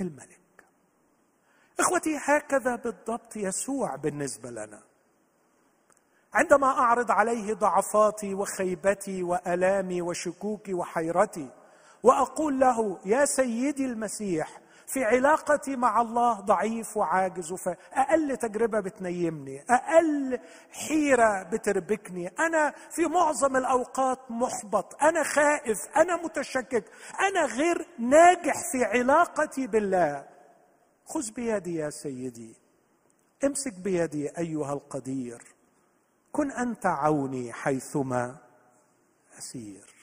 [0.01, 0.39] الملك.
[1.79, 4.81] إخوتي هكذا بالضبط يسوع بالنسبة لنا.
[6.33, 11.49] عندما أعرض عليه ضعفاتي وخيبتي وألامي وشكوكي وحيرتي
[12.03, 20.39] وأقول له يا سيدي المسيح في علاقتي مع الله ضعيف وعاجز فأقل تجربة بتنيمني أقل
[20.71, 22.27] حيرة بتربكني.
[22.27, 26.83] أنا في معظم الأوقات محبط أنا خائف أنا متشكك
[27.19, 30.25] أنا غير ناجح في علاقتي بالله.
[31.05, 32.55] خذ بيدي يا سيدي
[33.43, 35.43] امسك بيدي أيها القدير.
[36.31, 38.37] كن أنت عوني حيثما
[39.37, 39.95] أسير.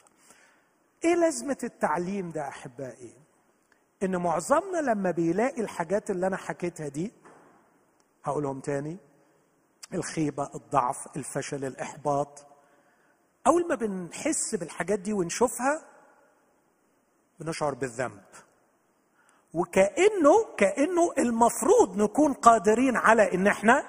[1.03, 3.22] إيه لازمة التعليم ده أحبائي؟
[4.03, 7.13] إن معظمنا لما بيلاقي الحاجات اللي أنا حكيتها دي
[8.23, 8.97] هقولهم تاني
[9.93, 12.45] الخيبة الضعف الفشل الإحباط
[13.47, 15.85] أول ما بنحس بالحاجات دي ونشوفها
[17.39, 18.23] بنشعر بالذنب.
[19.53, 23.83] وكأنه كأنه المفروض نكون قادرين على إن إحنا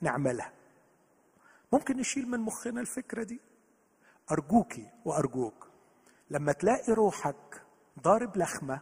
[0.00, 0.52] نعملها.
[1.72, 3.40] ممكن نشيل من مخنا الفكرة دي؟
[4.30, 5.68] أرجوكي وأرجوك
[6.30, 7.62] لما تلاقي روحك
[8.02, 8.80] ضارب لخمة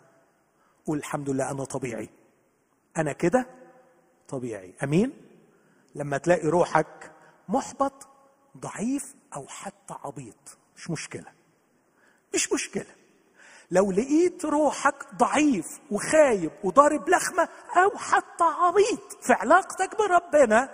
[0.86, 2.08] قول الحمد لله أنا طبيعي.
[2.96, 3.46] أنا كده
[4.28, 4.74] طبيعي.
[4.82, 5.12] أمين؟
[5.94, 7.12] لما تلاقي روحك
[7.48, 8.08] محبط
[8.56, 10.58] ضعيف أو حتى عبيط.
[10.76, 11.32] مش مشكلة.
[12.34, 12.86] مش مشكلة.
[13.70, 20.68] لو لقيت روحك ضعيف وخايب وضارب لخمة أو حتى عبيط في علاقتك بربنا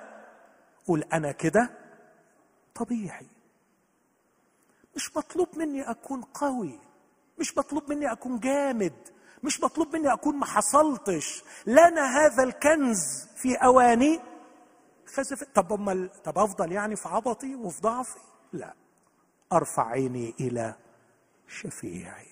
[0.87, 1.71] قول أنا كده
[2.75, 3.27] طبيعي.
[4.97, 6.79] مش مطلوب مني أكون قوي.
[7.39, 9.16] مش مطلوب مني أكون جامد.
[9.43, 11.45] مش مطلوب مني أكون ما حصلتش.
[11.67, 14.21] لنا هذا الكنز في أواني.
[15.07, 18.19] خزف طب امال طب أفضل يعني في عبطي وفي ضعفي؟
[18.53, 18.75] لا.
[19.53, 20.75] أرفع عيني إلى
[21.49, 22.27] شفيعي.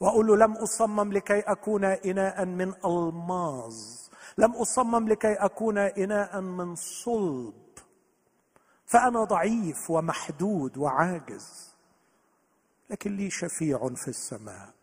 [0.00, 3.74] وأقول له لم أصمم لكي أكون اناء من ألماظ.
[4.38, 7.54] لم أصمم لكي أكون اناء من صلب.
[8.86, 11.74] فأنا ضعيف ومحدود وعاجز.
[12.90, 14.75] لكن لي شفيع في السماء.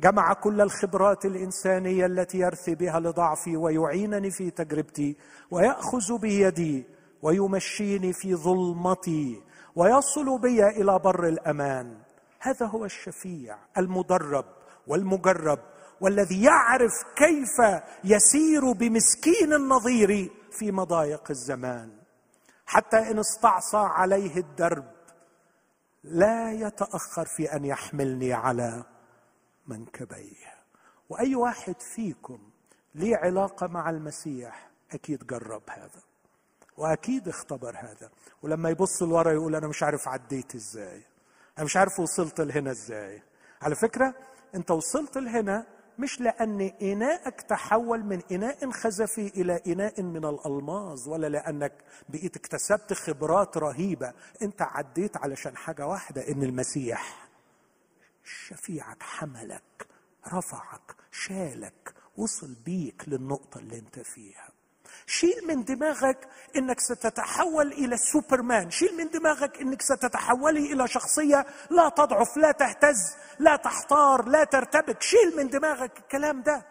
[0.00, 5.16] جمع كل الخبرات الإنسانية التي يرثي بها لضعفي ويعينني في تجربتي
[5.50, 6.86] ويأخذ بيدي
[7.22, 9.42] ويمشيني في ظلمتي
[9.76, 11.98] ويصل بي إلى بر الأمان.
[12.40, 14.44] هذا هو الشفيع المدرب
[14.86, 15.58] والمجرب
[16.00, 21.90] والذي يعرف كيف يسير بمسكين النظير في مضايق الزمان.
[22.66, 24.84] حتى إن استعصى عليه الدرب
[26.04, 28.84] لا يتأخر في أن يحملني على
[29.66, 30.52] منكبيه.
[31.08, 32.38] وأي واحد فيكم
[32.94, 36.02] ليه علاقة مع المسيح أكيد جرب هذا
[36.76, 38.10] وأكيد اختبر هذا.
[38.42, 41.02] ولما يبص لورا يقول أنا مش عارف عديت إزاي
[41.58, 43.22] أنا مش عارف وصلت لهنا إزاي.
[43.62, 44.14] على فكرة
[44.54, 45.66] أنت وصلت لهنا
[45.98, 51.72] مش لأن إناءك تحول من إناء خزفي إلى إناء من الألماظ ولا لأنك
[52.08, 54.12] بقيت اكتسبت خبرات رهيبة.
[54.42, 57.28] أنت عديت علشان حاجة واحدة إن المسيح
[58.24, 59.86] شفيعك حملك
[60.32, 64.48] رفعك شالك وصل بيك للنقطة اللي انت فيها.
[65.06, 68.70] شيل من دماغك إنك ستتحول إلى سوبرمان.
[68.70, 75.02] شيل من دماغك إنك ستتحولي إلى شخصية لا تضعف لا تهتز لا تحتار لا ترتبك.
[75.02, 76.66] شيل من دماغك الكلام ده.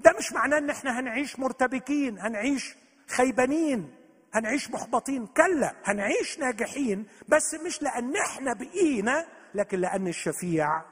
[0.00, 2.74] ده مش معناه إن إحنا هنعيش مرتبكين هنعيش
[3.08, 3.94] خيبانين
[4.34, 5.26] هنعيش محبطين.
[5.26, 10.82] كلا هنعيش ناجحين بس مش لأن إحنا بقينا لكن لأن الشفيع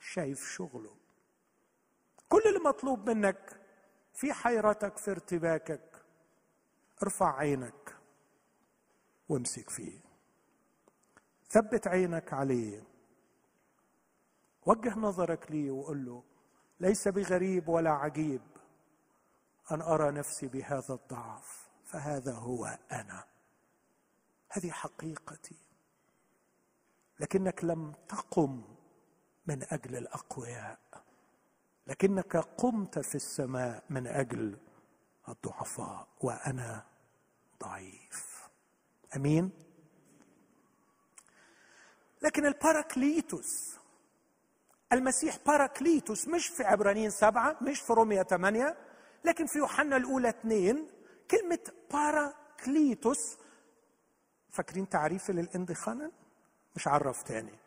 [0.00, 0.96] شايف شغله.
[2.28, 3.60] كل اللي مطلوب منك
[4.14, 6.04] في حيرتك في ارتباكك
[7.02, 7.96] ارفع عينك
[9.28, 10.00] وامسك فيه.
[11.50, 12.82] ثبت عينك عليه.
[14.66, 16.24] وجه نظرك لي وقل له
[16.80, 18.42] ليس بغريب ولا عجيب
[19.70, 23.24] أن أرى نفسي بهذا الضعف فهذا هو أنا.
[24.48, 25.69] هذه حقيقتي.
[27.20, 28.62] لكنك لم تقم
[29.46, 30.78] من أجل الأقوياء.
[31.86, 34.58] لكنك قمت في السماء من أجل
[35.28, 36.86] الضعفاء وأنا
[37.62, 38.48] ضعيف.
[39.16, 39.50] أمين؟
[42.22, 43.76] لكن الباراكليتوس
[44.92, 48.76] المسيح باراكليتوس مش في عبرانيين سبعة مش في رومية ثمانية
[49.24, 50.88] لكن في يوحنا الأولى اثنين.
[51.30, 51.58] كلمة
[51.92, 53.38] باراكليتوس
[54.50, 56.12] فاكرين تعريف للاندخانن
[56.76, 57.58] مش عرف تاني.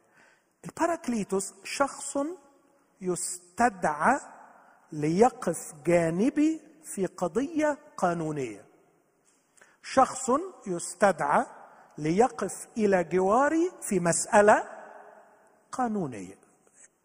[0.66, 2.18] الباراكليتوس شخص
[3.02, 4.20] يستدعى
[4.92, 8.66] ليقف جانبي في قضية قانونية.
[9.84, 10.32] شخص
[10.68, 11.46] يستدعى
[11.98, 14.64] ليقف إلى جواري في مسألة
[15.72, 16.38] قانونية.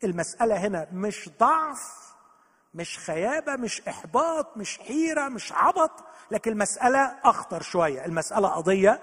[0.05, 2.09] المسألة هنا مش ضعف
[2.75, 5.91] مش خيابة مش إحباط مش حيرة مش عبط
[6.31, 8.05] لكن المسألة أخطر شوية.
[8.05, 9.01] المسألة قضية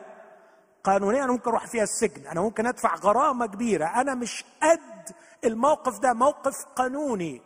[0.86, 2.28] قانونيه أنا ممكن أروح فيها السجن.
[2.28, 3.86] أنا ممكن أدفع غرامة كبيرة.
[3.86, 6.14] أنا مش قد الموقف ده.
[6.14, 7.42] موقف قانوني.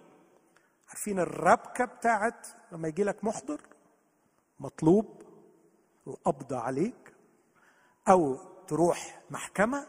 [0.89, 3.61] عارفين الربكة بتاعت لما يجي لك محضر؟
[4.59, 5.21] مطلوب
[6.07, 7.13] القبض عليك
[8.09, 8.35] أو
[8.67, 9.87] تروح محكمة؟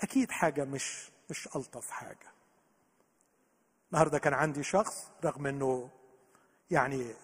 [0.00, 2.32] أكيد حاجة مش مش ألطف حاجة.
[3.92, 5.90] النهارده كان عندي شخص رغم إنه
[6.70, 7.14] يعني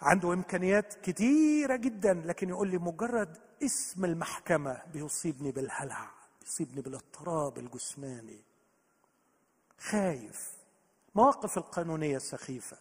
[0.00, 8.44] عنده إمكانيات كتيرة جدا لكن يقول لي مجرد اسم المحكمة بيصيبني بالهلع بيصيبني بالاضطراب الجسماني.
[9.78, 10.52] خايف.
[11.14, 12.76] مواقف القانونية السخيفة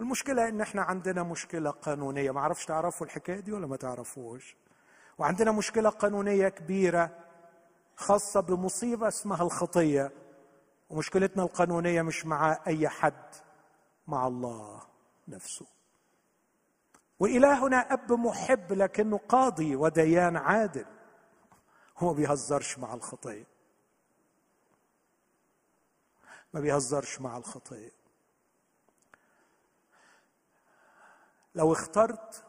[0.00, 2.30] والمشكلة إن إحنا عندنا مشكلة قانونية.
[2.30, 4.56] ما أعرفش تعرفوا الحكاية دي ولا ما تعرفوش؟
[5.18, 7.10] وعندنا مشكلة قانونية كبيرة
[7.96, 10.12] خاصة بمصيبة اسمها الخطية.
[10.90, 13.34] ومشكلتنا القانونية مش مع أي حد
[14.06, 14.82] مع الله
[15.28, 15.66] نفسه.
[17.22, 20.86] وإلهنا أب محب لكنه قاضي وديان عادل.
[21.98, 23.44] هو ما بيهزرش مع الخطيه
[26.54, 27.90] ما بيهزرش مع الخطيه
[31.54, 32.44] لو اخترت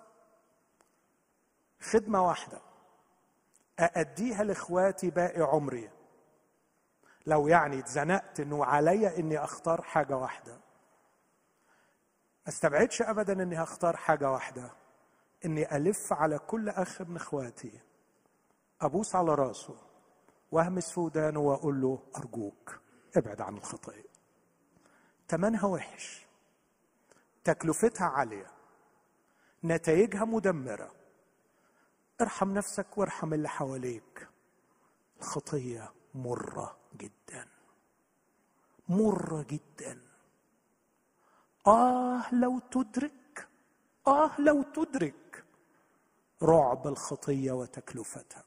[1.82, 2.62] خدمة واحدة
[3.80, 5.90] أأديها لإخواتي باقي عمري
[7.26, 10.63] لو يعني اتزنقت إنه عليا إني أختار حاجة واحدة.
[12.46, 14.72] ما استبعدش ابدا إني هختار حاجة واحدة
[15.46, 17.80] إني ألف على كل اخ من إخواتي
[18.82, 19.78] أبوس على راسه
[20.52, 22.80] واهمس في ودانه وأقول له أرجوك
[23.16, 24.04] ابعد عن الخطيه
[25.30, 26.26] ثمنها وحش
[27.44, 28.52] تكلفتها عالية
[29.64, 30.92] نتائجها مدمرة.
[32.22, 34.28] ارحم نفسك وارحم اللي حواليك.
[35.20, 37.48] الخطية مرة جدا
[38.90, 40.02] مرة جدا.
[41.68, 43.48] آه لو تدرك
[44.08, 45.44] آه لو تدرك
[46.44, 48.44] رعب الخطية وتكلفتها.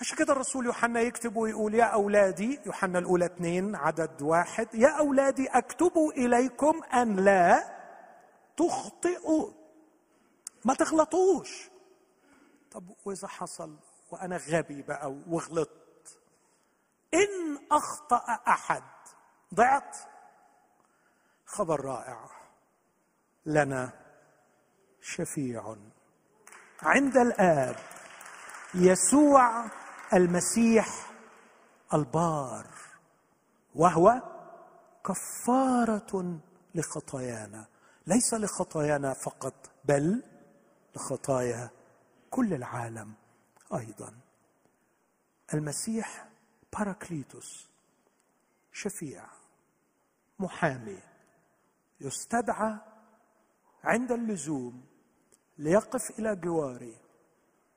[0.00, 5.46] عشان كده الرسول يوحنا يكتب ويقول يا أولادي يوحنا الأولى اثنين عدد واحد يا أولادي
[5.48, 7.74] أكتب إليكم أن لا
[8.56, 9.50] تخطئوا
[10.64, 11.70] ما تغلطوش.
[12.70, 13.76] طب وإذا حصل
[14.10, 16.18] وأنا غبي بقى وغلطت
[17.14, 18.82] إن أخطأ أحد
[19.54, 19.96] ضعت
[21.54, 22.30] خبر رائع.
[23.46, 23.92] لنا
[25.00, 25.76] شفيع.
[26.82, 27.76] عند الآب
[28.74, 29.70] يسوع
[30.14, 30.86] المسيح
[31.94, 32.66] البار
[33.74, 34.22] وهو
[35.06, 36.40] كفارة
[36.74, 37.66] لخطايانا.
[38.06, 40.22] ليس لخطايانا فقط بل
[40.96, 41.70] لخطايا
[42.30, 43.14] كل العالم
[43.74, 44.14] أيضا.
[45.54, 46.28] المسيح
[46.72, 47.68] باراكليتوس
[48.72, 49.26] شفيع
[50.38, 51.13] محامي.
[52.04, 52.78] يستدعى
[53.84, 54.84] عند اللزوم
[55.58, 56.96] ليقف إلى جواري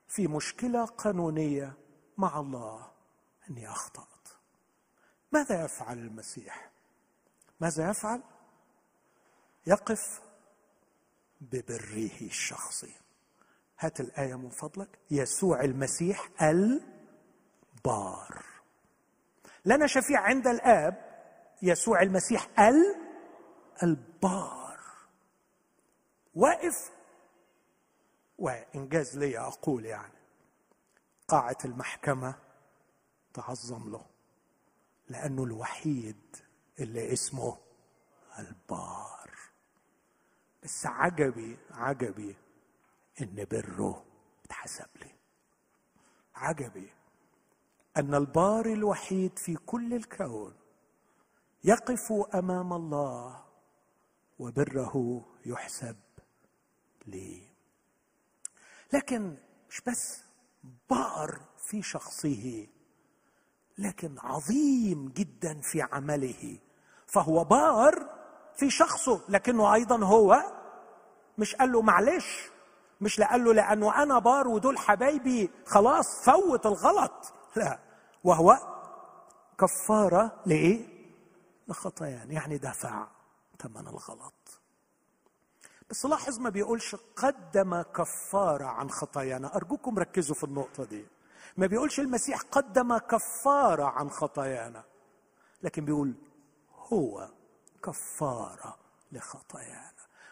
[0.08, 1.74] في مشكلة قانونية
[2.18, 2.92] مع الله
[3.50, 4.28] أني أخطأت.
[5.32, 6.72] ماذا يفعل المسيح؟
[7.60, 8.24] ماذا يفعل؟
[9.68, 10.22] يقف
[11.42, 12.94] ببره الشخصي.
[13.80, 15.00] هات الآية من فضلك.
[15.12, 18.46] يسوع المسيح البار.
[19.66, 21.08] لنا شفيع عند الآب
[21.62, 23.08] يسوع المسيح ال
[24.18, 24.80] البار
[26.36, 26.92] واقف.
[28.38, 30.14] وإنجاز لي أقول يعني
[31.28, 32.36] قاعة المحكمة
[33.34, 34.06] تعظم له
[35.10, 36.36] لأنه الوحيد
[36.80, 37.58] اللي اسمه
[38.40, 39.32] البار.
[40.64, 42.36] بس عجبي عجبي
[43.22, 44.06] إن بره
[44.46, 45.12] اتحسب لي.
[46.36, 46.90] عجبي
[47.98, 50.54] أن البار الوحيد في كل الكون
[51.64, 53.47] يقف أمام الله
[54.40, 55.96] وبره يحسب
[57.08, 57.42] لي.
[58.94, 59.38] لكن
[59.70, 60.22] مش بس
[60.90, 62.68] بار في شخصه
[63.78, 66.58] لكن عظيم جدا في عمله.
[67.08, 68.10] فهو بار
[68.58, 70.44] في شخصه لكنه أيضا هو
[71.38, 72.50] مش قال له معلش
[73.02, 77.34] مش قال له لأنه أنا بار ودول حبايبي خلاص فوت الغلط.
[77.56, 77.80] لا
[78.24, 78.58] وهو
[79.60, 80.88] كفارة لإيه؟
[81.68, 83.08] لخطايان يعني دفع.
[83.60, 84.62] ثمن الغلط.
[85.90, 89.56] بس لاحظ ما بيقولش قدم كفارة عن خطايانا.
[89.56, 91.06] أرجوكم ركزوا في النقطة دي.
[91.58, 94.84] ما بيقولش المسيح قدم كفارة عن خطايانا
[95.64, 96.16] لكن بيقول
[96.94, 97.30] هو
[97.84, 98.78] كفارة
[99.12, 99.92] لخطايانا.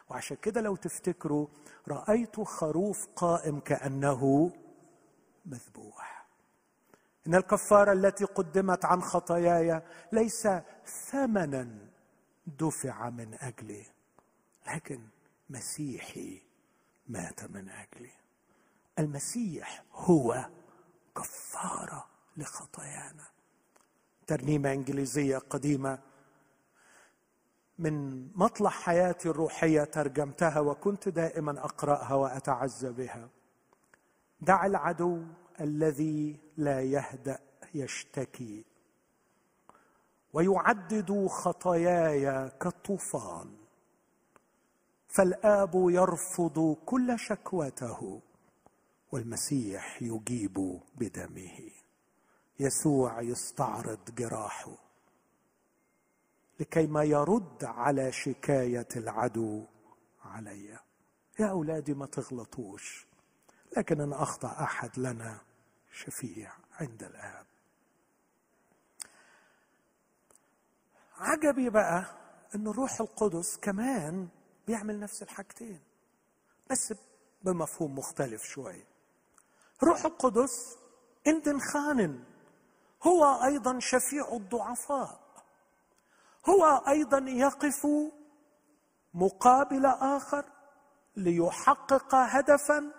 [0.10, 1.48] وعشان كده لو تفتكروا
[1.88, 4.52] رأيت خروف قائم كأنه
[5.46, 6.26] مذبوح.
[7.28, 10.48] إن الكفارة التي قدمت عن خطاياي ليس
[10.86, 11.95] ثمنا
[12.48, 13.86] دفع من أجله
[14.68, 15.02] لكن
[15.50, 16.42] مسيحي
[17.08, 18.12] مات من أجلي.
[19.00, 20.50] المسيح هو
[21.16, 23.28] كفارة لخطايانا.
[24.28, 26.00] ترنيمة إنجليزية قديمة.
[27.80, 33.30] من مطلع حياتي الروحية ترجمتها وكنت دائما أقرأها واتعزى بها.
[34.42, 35.24] دع العدو
[35.62, 37.40] الذي لا يهدأ
[37.74, 38.66] يشتكي.
[40.36, 43.58] ويعدد خطاياي كالطوفان.
[45.08, 48.22] فالآب يرفض كل شكوته
[49.12, 51.72] والمسيح يجيب بدمه.
[52.60, 54.72] يسوع يستعرض جراحه.
[56.60, 59.66] لكي ما يرد على شكاية العدو
[60.26, 60.80] علي.
[61.40, 63.08] يا أولادي ما تغلطوش
[63.78, 65.42] لكن إن أخطأ أحد لنا
[65.92, 67.45] شفيع عند الآب.
[71.18, 72.06] عجبي بقى
[72.56, 74.28] إن الروح القدس كمان
[74.68, 75.80] بيعمل نفس الحاجتين
[76.72, 76.94] بس
[77.44, 78.84] بمفهوم مختلف شوي.
[79.84, 80.78] روح القدس
[81.28, 82.24] إندن خانن
[83.04, 85.20] هو أيضا شفيع الضعفاء
[86.50, 87.88] هو أيضا يقف
[89.14, 90.46] مقابل آخر
[91.16, 92.92] ليحقق هدفا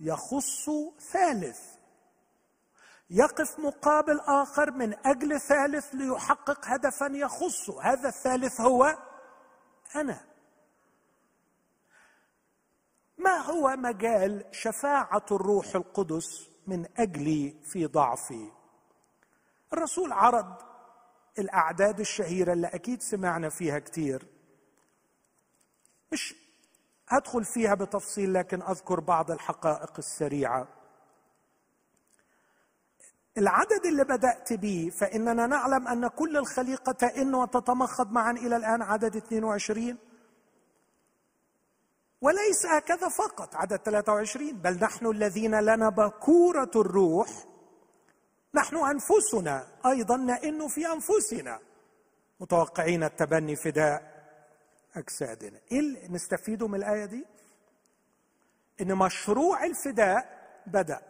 [0.00, 0.70] يخص
[1.12, 1.60] ثالث.
[3.10, 8.96] يقف مقابل آخر من أجل ثالث ليحقق هدفا يخصه هذا الثالث هو
[9.96, 10.20] أنا.
[13.18, 18.50] ما هو مجال شفاعة الروح القدس من اجلي في ضعفي
[19.72, 20.54] الرسول عرض
[21.38, 24.26] الأعداد الشهيرة اللي أكيد سمعنا فيها كتير.
[26.12, 26.34] مش
[27.08, 30.79] هدخل فيها بتفصيل لكن أذكر بعض الحقائق السريعة.
[33.40, 39.16] العدد اللي بدأت به فإننا نعلم أن كل الخليقة تئن وتتمخض معا إلى الآن عدد
[39.16, 39.98] 22
[42.20, 47.28] وليس هكذا فقط عدد 23 بل نحن الذين لنا بكورة الروح
[48.54, 51.58] نحن أنفسنا أيضا نئن في أنفسنا.
[52.40, 54.02] متوقعين التبني فداء
[54.96, 55.60] أجسادنا.
[55.72, 57.26] إيه اللي نستفيده من الآية دي؟
[58.80, 61.09] إن مشروع الفداء بدأ.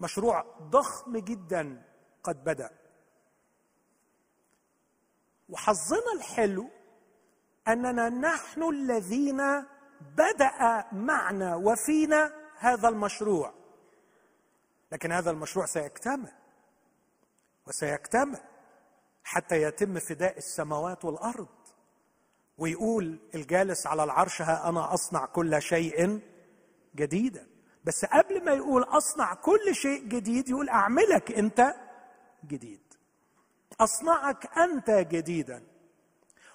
[0.00, 1.82] مشروع ضخم جدا
[2.22, 2.70] قد بدأ.
[5.48, 6.70] وحظنا الحلو
[7.68, 9.42] أننا نحن الذين
[10.00, 13.54] بدأ معنا وفينا هذا المشروع.
[14.92, 16.32] لكن هذا المشروع سيكتمل
[17.66, 18.40] وسيكتمل
[19.24, 21.48] حتى يتم فداء السماوات والأرض
[22.58, 26.20] ويقول الجالس على العرش ها أنا أصنع كل شيء
[26.96, 27.55] جديدا.
[27.86, 31.74] بس قبل ما يقول اصنع كل شيء جديد يقول اعملك انت
[32.46, 32.80] جديد.
[33.80, 35.62] اصنعك انت جديدا.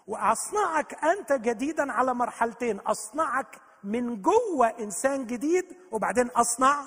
[0.07, 6.86] واصنعك انت جديدا على مرحلتين اصنعك من جوه انسان جديد وبعدين اصنع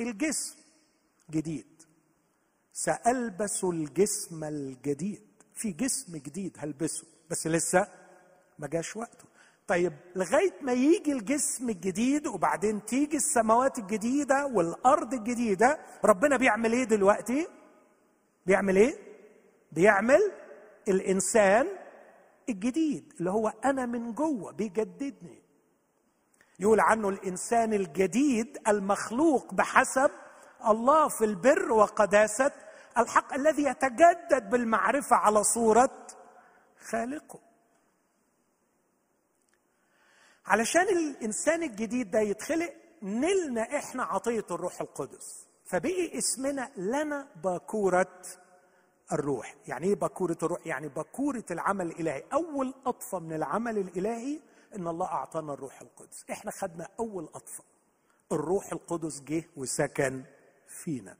[0.00, 0.56] الجسم
[1.30, 1.82] جديد.
[2.72, 5.42] سألبس الجسم الجديد.
[5.54, 7.88] في جسم جديد هلبسه بس لسه
[8.58, 9.33] ما جاش وقته.
[9.66, 16.84] طيب لغاية ما يجي الجسم الجديد وبعدين تيجي السماوات الجديدة والأرض الجديدة ربنا بيعمل إيه
[16.84, 17.46] دلوقتي؟
[18.46, 18.94] بيعمل إيه؟
[19.72, 20.32] بيعمل
[20.88, 21.66] الإنسان
[22.48, 25.42] الجديد اللي هو أنا من جوه بيجددني.
[26.60, 30.10] يقول عنه الإنسان الجديد المخلوق بحسب
[30.68, 32.52] الله في البر وقداسة
[32.98, 36.06] الحق الذي يتجدد بالمعرفة على صورة
[36.88, 37.43] خالقه.
[40.46, 45.46] علشان الإنسان الجديد ده يتخلق نلنا إحنا عطية الروح القدس.
[45.64, 48.22] فبقي اسمنا لنا باكورة
[49.12, 49.54] الروح.
[49.66, 52.24] يعني إيه بكوره الروح؟ يعني بكوره العمل الإلهي.
[52.32, 54.40] أول أطفة من العمل الإلهي
[54.76, 56.24] إن الله أعطانا الروح القدس.
[56.30, 57.64] إحنا خدنا أول أطفة.
[58.32, 60.24] الروح القدس جه وسكن
[60.68, 61.16] فينا.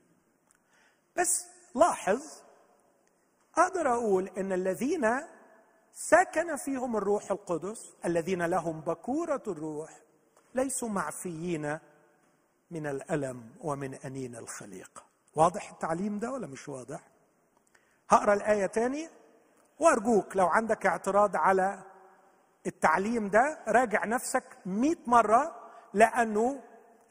[1.16, 2.22] بس لاحظ
[3.58, 5.04] أقدر أقول إن الذين
[5.94, 9.90] سكن فيهم الروح القدس الذين لهم بكورة الروح
[10.54, 11.78] ليسوا معفيين
[12.70, 15.02] من الألم ومن أنين الخليقة.
[15.34, 17.00] واضح التعليم ده ولا مش واضح؟
[18.10, 19.08] هقرأ الآية تاني
[19.78, 21.82] وأرجوك لو عندك اعتراض على
[22.66, 25.56] التعليم ده راجع نفسك مئة مرة
[25.94, 26.60] لأنه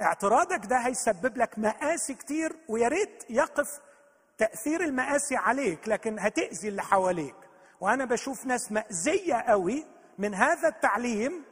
[0.02, 3.80] اعتراضك ده هيسبب لك مآسي كتير ويا ريت يقف
[4.38, 7.36] تأثير المآسي عليك لكن هتأذي اللي حواليك.
[7.84, 9.86] وأنا بشوف ناس مأذية قوي
[10.18, 11.44] من هذا التعليم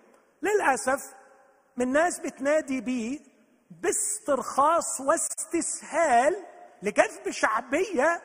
[0.42, 1.14] للأسف
[1.78, 3.20] من ناس بتنادي بيه
[3.72, 6.36] باسترخاص واستسهال
[6.84, 8.22] لجذب شعبية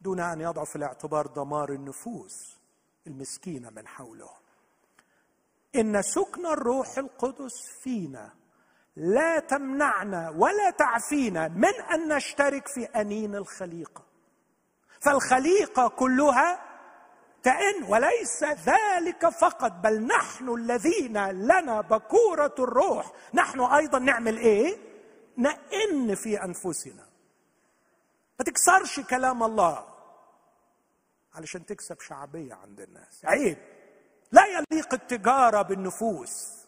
[0.00, 2.58] دون أن يضع في الاعتبار دمار النفوس
[3.06, 4.42] المسكينة من حولهم
[5.74, 8.32] إن سكن الروح القدس فينا
[8.96, 14.11] لا تمنعنا ولا تعفينا من أن نشترك في أنين الخليقة.
[15.04, 16.62] فالخليقة كلها
[17.42, 23.12] تئن وليس ذلك فقط بل نحن الذين لنا بكورة الروح.
[23.34, 24.78] نحن أيضا نعمل إيه؟
[25.38, 27.06] نئن في أنفسنا.
[28.38, 29.86] ما تكسرش كلام الله.
[31.34, 33.24] علشان تكسب شعبية عند الناس.
[33.24, 33.58] عيب.
[34.32, 36.66] لا يليق التجارة بالنفوس.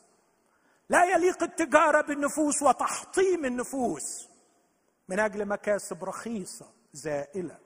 [0.89, 4.29] لا يليق التجارة بالنفوس وتحطيم النفوس.
[5.09, 7.64] من أجل مكاسب رخيصة زائلة.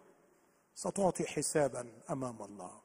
[0.78, 2.80] ستعطي حسابا أمام الله.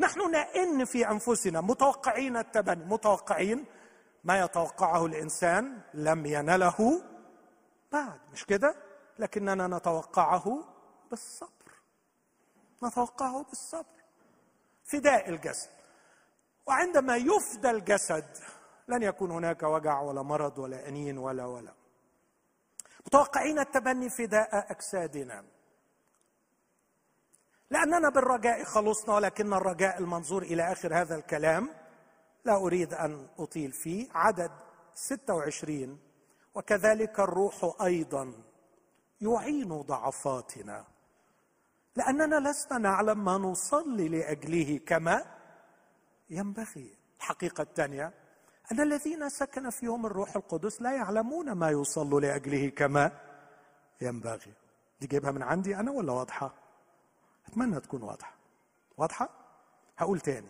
[0.00, 3.64] نحن نئن في أنفسنا متوقعين التبني متوقعين
[4.24, 7.02] ما يتوقعه الإنسان لم ينله
[7.92, 8.20] بعد.
[8.32, 8.74] مش كده؟
[9.18, 10.64] لكننا نتوقعه
[11.10, 11.72] بالصبر.
[12.82, 13.96] نتوقعه بالصبر.
[14.84, 15.70] فداء الجسد.
[16.66, 18.36] وعندما يفدى الجسد
[18.88, 21.72] لن يكون هناك وجع ولا مرض ولا أنين ولا ولا
[23.06, 25.55] متوقعين التبني فداء أجسادنا.
[27.70, 31.68] لأننا بالرجاء خلصنا ولكن الرجاء المنظور إلى آخر هذا الكلام
[32.44, 34.08] لا أريد أن أطيل فيه.
[34.14, 34.50] عدد
[34.94, 35.98] 26
[36.54, 38.32] وكذلك الروح أيضا
[39.20, 40.84] يعين ضعفاتنا.
[41.96, 45.24] لأننا لسنا نعلم ما نصلي لأجله كما
[46.30, 46.96] ينبغي.
[47.18, 48.12] الحقيقة الثانية
[48.72, 53.12] أن الذين سكن فيهم الروح القدس لا يعلمون ما يصلوا لأجله كما
[54.00, 54.52] ينبغي.
[55.00, 56.65] دي جايبها من عندي أنا ولا واضحة؟
[57.48, 58.34] أتمنى تكون واضحة.
[58.96, 59.28] واضحة؟
[59.98, 60.48] هقول تاني.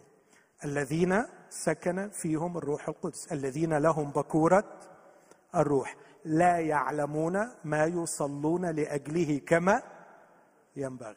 [0.65, 3.33] الذين سكن فيهم الروح القدس.
[3.33, 4.81] الذين لهم بكورة
[5.55, 5.97] الروح.
[6.25, 9.83] لا يعلمون ما يصلون لأجله كما
[10.77, 11.17] ينبغي.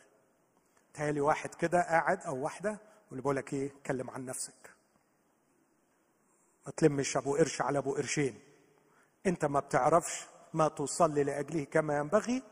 [0.94, 4.74] تهيألي واحد كده قاعد أو واحدة واللي بقول لك إيه اتكلم عن نفسك.
[6.66, 8.40] ما تلمش أبو قرش على أبو قرشين.
[9.26, 12.44] أنت ما بتعرفش ما تصلي لأجله كما ينبغي.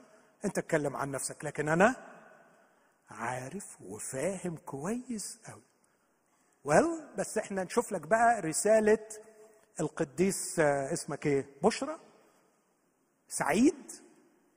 [0.46, 1.46] أنت اتكلم عن نفسك.
[1.46, 1.96] لكن أنا
[3.10, 5.62] عارف وفاهم كويس قوي.
[6.64, 9.08] ويل بس إحنا نشوف لك بقى رسالة
[9.80, 12.00] القديس آه، اسمك إيه؟ بشرى؟
[13.30, 13.92] سعيد؟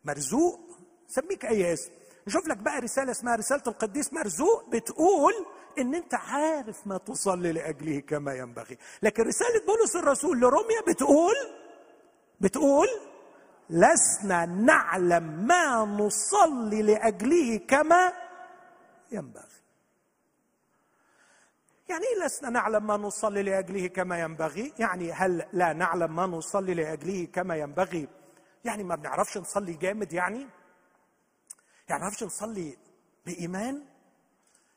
[0.05, 0.61] مرزوق؟
[1.09, 1.91] سميك أي اسم.
[2.27, 5.33] نشوف لك بقى رسالة اسمها رسالة القديس مرزوق بتقول
[5.79, 8.79] إن أنت عارف ما تصلي لأجله كما ينبغي.
[9.03, 11.35] لكن رسالة بولس الرسول لروميا بتقول
[12.41, 12.89] بتقول
[13.71, 18.13] لسنا نعلم ما نصلي لأجله كما
[19.13, 19.61] ينبغي.
[21.89, 24.75] يعني إيه لسنا نعلم ما نصلي لأجله كما ينبغي.
[24.79, 28.09] يعني هل لا نعلم ما نصلي لأجله كما ينبغي؟
[28.65, 30.49] يعني ما بنعرفش نصلي جامد يعني؟ يعني
[31.91, 32.77] ما نعرفش نصلي
[33.27, 33.87] بإيمان؟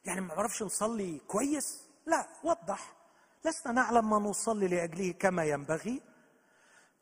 [0.05, 2.93] يعني ما نعرفش نصلي كويس؟ لا وضح
[3.45, 6.01] لسنا نعلم ما نصلي لأجله كما ينبغي.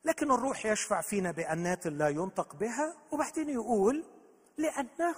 [0.06, 4.04] لكن الروح يشفع فينا بأنات لا ينطق بها وبعدين يقول
[4.58, 5.18] لأنه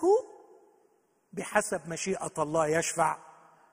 [1.34, 3.18] بحسب مشيئة الله يشفع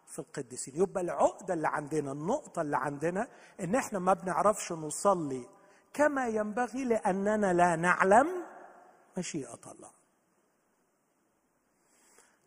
[0.07, 0.77] في القديسين.
[0.77, 3.29] يبقى العقده اللي عندنا النقطة اللي عندنا
[3.61, 5.47] إن إحنا ما بنعرفش نصلي
[5.95, 8.29] كما ينبغي لأننا لا نعلم
[9.19, 9.91] مشيئة الله.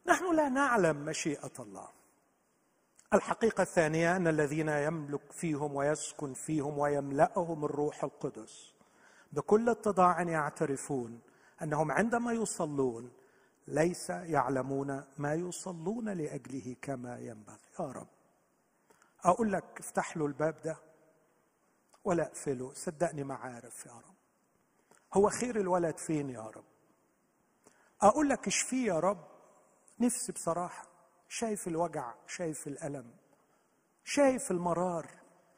[0.05, 1.87] نحن لا نعلم مشيئة الله.
[3.13, 8.73] الحقيقة الثانية أن الذين يملك فيهم ويسكن فيهم ويملأهم الروح القدس
[9.33, 11.21] بكل اتضاع يعترفون
[11.61, 13.11] أنهم عندما يصلون
[13.67, 17.57] ليس يعلمون ما يصلون لأجله كما ينبغي.
[17.79, 18.07] يا رب.
[19.23, 20.77] أقول لك افتح له الباب ده
[22.03, 22.73] ولا أقفله.
[22.73, 24.15] صدقني ما عارف يا رب.
[25.13, 26.65] هو خير الولد فين يا رب؟
[28.01, 29.27] أقول لك اشفيه يا رب؟
[29.99, 30.87] نفسي بصراحة.
[31.29, 33.15] شايف الوجع شايف الألم
[34.03, 35.07] شايف المرار.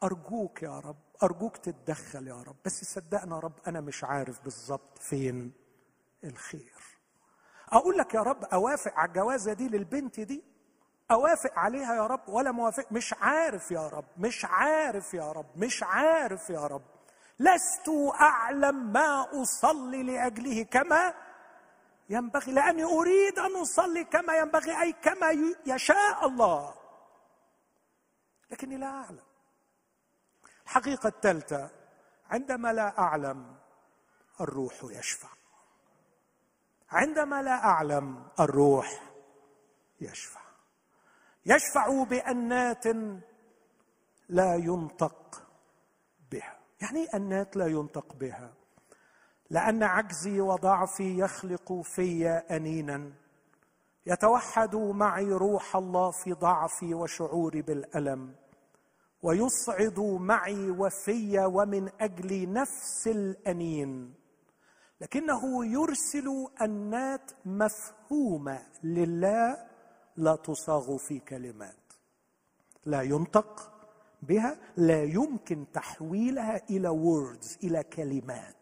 [0.03, 2.55] أرجوك يا رب أرجوك تتدخل يا رب.
[2.65, 5.53] بس صدقنا يا رب أنا مش عارف بالظبط فين
[6.23, 6.94] الخير.
[7.71, 10.43] أقول لك يا رب أوافق على الجوازة دي للبنت دي؟
[11.11, 15.83] أوافق عليها يا رب ولا موافق؟ مش عارف يا رب مش عارف يا رب مش
[15.83, 16.81] عارف يا رب.
[17.39, 17.89] لست
[18.21, 21.13] أعلم ما أصلي لأجله كما
[22.09, 26.73] ينبغي لأني أريد أن أصلي كما ينبغي أي كما يشاء الله.
[28.51, 29.19] لكني لا أعلم.
[30.65, 31.69] الحقيقة الثالثة
[32.29, 33.55] عندما لا أعلم
[34.41, 35.29] الروح يشفع.
[36.89, 39.03] عندما لا أعلم الروح
[40.01, 40.41] يشفع.
[41.45, 42.85] يشفع بأنات
[44.29, 45.43] لا ينطق
[46.31, 46.59] بها.
[46.81, 48.53] يعني إيه أنات لا ينطق بها؟
[49.49, 53.11] لأن عجزي وضعفي يخلق في أنينا.
[54.05, 58.35] يتوحد معي روح الله في ضعفي وشعوري بالألم.
[59.21, 64.24] ويصعد معي وفي ومن أجل نفس الأنين.
[65.01, 69.67] لكنه يرسل انات مفهومة لله
[70.17, 71.93] لا تصاغ في كلمات.
[72.85, 73.71] لا ينطق
[74.21, 78.55] بها لا يمكن تحويلها إلى ووردز إلى كلمات.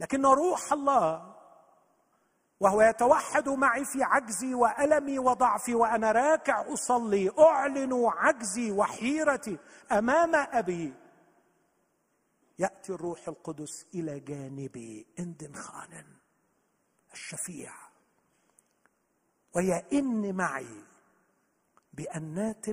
[0.00, 1.34] لكن روح الله
[2.60, 9.58] وهو يتوحد معي في عجزي وألمي وضعفي وأنا راكع أصلي أعلن عجزي وحيرتي
[9.92, 10.94] أمام أبي.
[12.58, 16.06] يأتي الروح القدس إلى جانبي اندن خانن
[17.12, 17.72] الشفيع
[19.54, 20.84] ويئن معي
[21.92, 22.66] بأنات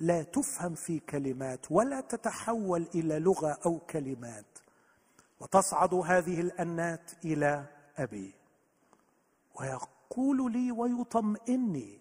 [0.00, 4.58] لا تفهم في كلمات ولا تتحول إلى لغة أو كلمات.
[5.40, 7.66] وتصعد هذه الأنات إلى
[7.96, 8.34] أبي.
[9.60, 12.00] ويقول لي ويطمئني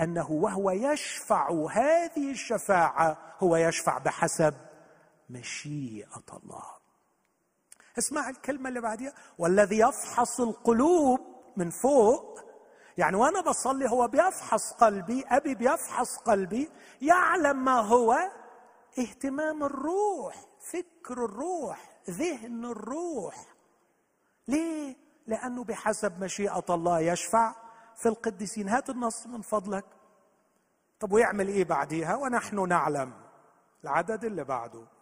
[0.00, 4.54] أنه وهو يشفع هذه الشفاعة هو يشفع بحسب
[5.30, 6.64] مشيئة الله.
[7.98, 9.12] اسمع الكلمة اللي بعديها.
[9.38, 11.20] والذي يفحص القلوب
[11.56, 12.40] من فوق.
[12.98, 16.70] يعني وأنا بصلي هو بيفحص قلبي أبي بيفحص قلبي.
[17.02, 18.16] يعلم ما هو
[18.98, 23.46] اهتمام الروح فكر الروح ذهن الروح.
[24.48, 24.96] ليه؟
[25.26, 27.54] لأنه بحسب مشيئة الله يشفع.
[27.96, 29.84] في القديسين هات النص من فضلك.
[31.00, 33.12] طب ويعمل إيه بعديها؟ ونحن نعلم.
[33.84, 34.95] العدد اللي بعده.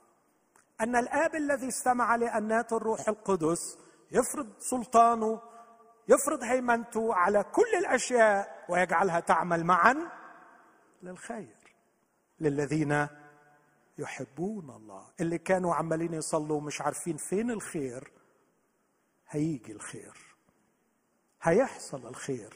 [0.81, 3.79] أن الآب الذي استمع لأنات الروح القدس
[4.11, 5.41] يفرض سلطانه
[6.09, 9.97] يفرض هيمنته على كل الأشياء ويجعلها تعمل معا
[11.03, 11.57] للخير
[12.41, 13.07] للذين
[13.99, 15.07] يحبون الله.
[15.21, 18.13] اللي كانوا عمالين يصلوا مش عارفين فين الخير
[19.29, 20.17] هيجي الخير.
[21.43, 22.55] هيحصل الخير.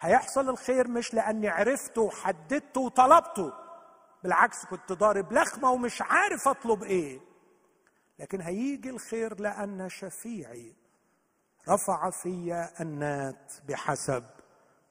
[0.00, 3.52] هيحصل الخير مش لأني عرفته وحددته وطلبته.
[4.22, 7.20] بالعكس كنت ضارب لخمة ومش عارف أطلب إيه.
[8.18, 10.74] لكن هيجي الخير لأن شفيعي
[11.68, 14.24] رفع في النات بحسب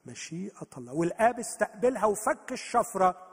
[0.06, 0.94] مشيئة الله.
[0.94, 3.28] والآب استقبلها وفك الشفرة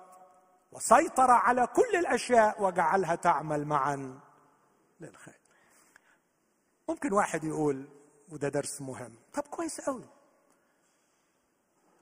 [0.72, 4.20] وسيطر على كل الأشياء وجعلها تعمل معا
[5.00, 5.40] للخير.
[6.88, 7.88] ممكن واحد يقول
[8.28, 9.14] وده درس مهم.
[9.34, 10.04] طب كويس قوي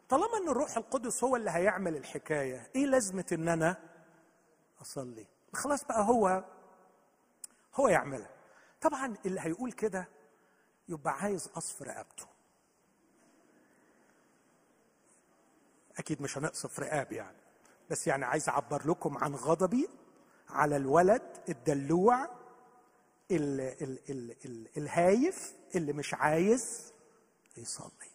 [0.09, 3.77] طالما إن الروح القدس هو اللي هيعمل الحكاية إيه لازمة إن أنا
[4.83, 6.45] أصلي؟ خلاص بقى هو
[7.75, 8.31] هو يعملها.
[8.81, 10.09] طبعا اللي هيقول كده
[10.89, 12.27] يبقى عايز قصف رقبته.
[15.99, 17.37] أكيد مش هنقصف رقاب يعني
[17.91, 19.89] بس يعني عايز أعبر لكم عن غضبي
[20.49, 22.25] على الولد الدلوع
[23.31, 26.93] ال ال ال ال الهايف اللي مش عايز
[27.57, 28.11] يصلي.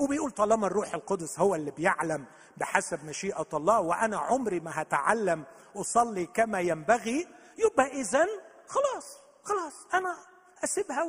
[0.00, 2.24] وبيقول طالما الروح القدس هو اللي بيعلم
[2.56, 5.44] بحسب مشيئة الله وأنا عمري ما هتعلم
[5.76, 7.28] أصلي كما ينبغي
[7.58, 8.26] يبقى إذا
[8.66, 10.16] خلاص خلاص أنا
[10.64, 11.04] أسيبها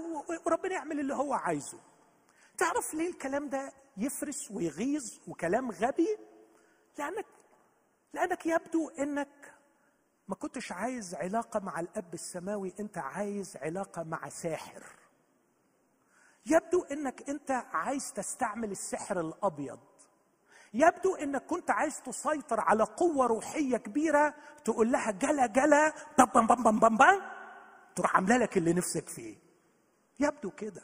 [0.45, 1.79] وربنا يعمل اللي هو عايزه.
[2.57, 6.17] تعرف ليه الكلام ده يفرس ويغيظ وكلام غبي؟
[6.97, 7.25] لأنك
[8.13, 9.53] لأنك يبدو أنك
[10.27, 14.83] ما كنتش عايز علاقة مع الأب السماوي أنت عايز علاقة مع ساحر.
[16.45, 19.79] يبدو أنك أنت عايز تستعمل السحر الأبيض.
[20.73, 24.33] يبدو إنك كنت عايز تسيطر على قوة روحية كبيرة
[24.65, 27.21] تقول لها جلا جلا بام بام بام بام بام
[27.95, 29.37] تروح عاملة لك اللي نفسك فيه.
[30.19, 30.83] يبدو كده.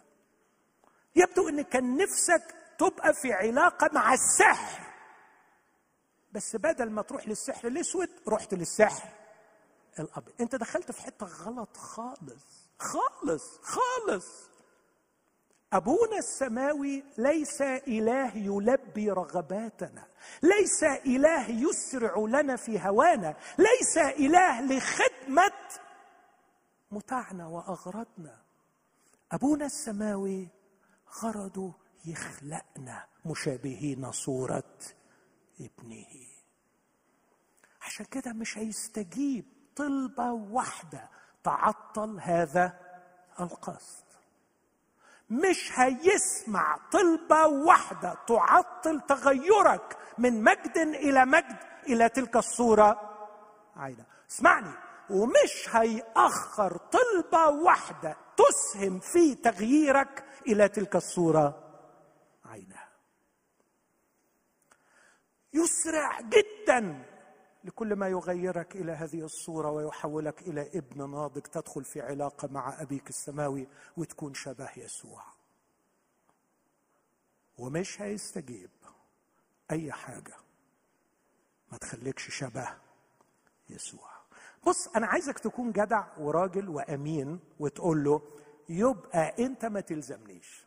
[1.16, 4.88] يبدو إن كان نفسك تبقى في علاقة مع السحر.
[6.32, 9.10] بس بدل ما تروح للسحر الأسود رحت للسحر
[10.00, 10.34] الأبيض.
[10.42, 14.50] أنت دخلت في حتة غلط خالص خالص خالص.
[15.74, 20.08] أبونا السماوي ليس إله يلبي رغباتنا
[20.44, 25.52] ليس إله يسرع لنا في هوانا ليس إله لخدمة
[26.92, 28.42] متعنا وأغراضنا.
[29.32, 30.48] أبونا السماوي
[31.24, 31.74] غرضه
[32.06, 34.78] يخلقنا مشابهين صورة
[35.62, 36.28] ابنه.
[37.82, 39.46] عشان كده مش هيستجيب
[39.76, 41.10] طلبة واحدة
[41.44, 42.80] تعطل هذا
[43.40, 44.07] القصد.
[45.30, 51.58] مش هيسمع طلبة واحدة تعطل تغيرك من مجد إلى مجد
[51.88, 53.02] إلى تلك الصورة
[53.76, 54.72] عينه اسمعني.
[55.10, 61.64] ومش هيأخر طلبة واحدة تسهم في تغييرك إلى تلك الصورة
[62.46, 62.88] عينها
[65.54, 67.06] يسرع جدا.
[67.68, 73.10] لكل ما يغيرك إلى هذه الصورة ويحولك إلى ابن ناضج تدخل في علاقة مع أبيك
[73.10, 75.24] السماوي وتكون شبه يسوع.
[77.58, 78.70] ومش هيستجيب
[79.72, 80.36] أي حاجة.
[81.72, 82.78] ما تخليكش شبه
[83.70, 84.10] يسوع.
[84.68, 88.22] بص أنا عايزك تكون جدع وراجل وأمين وتقول له
[88.70, 90.67] يبقى أنت ما تلزمنيش.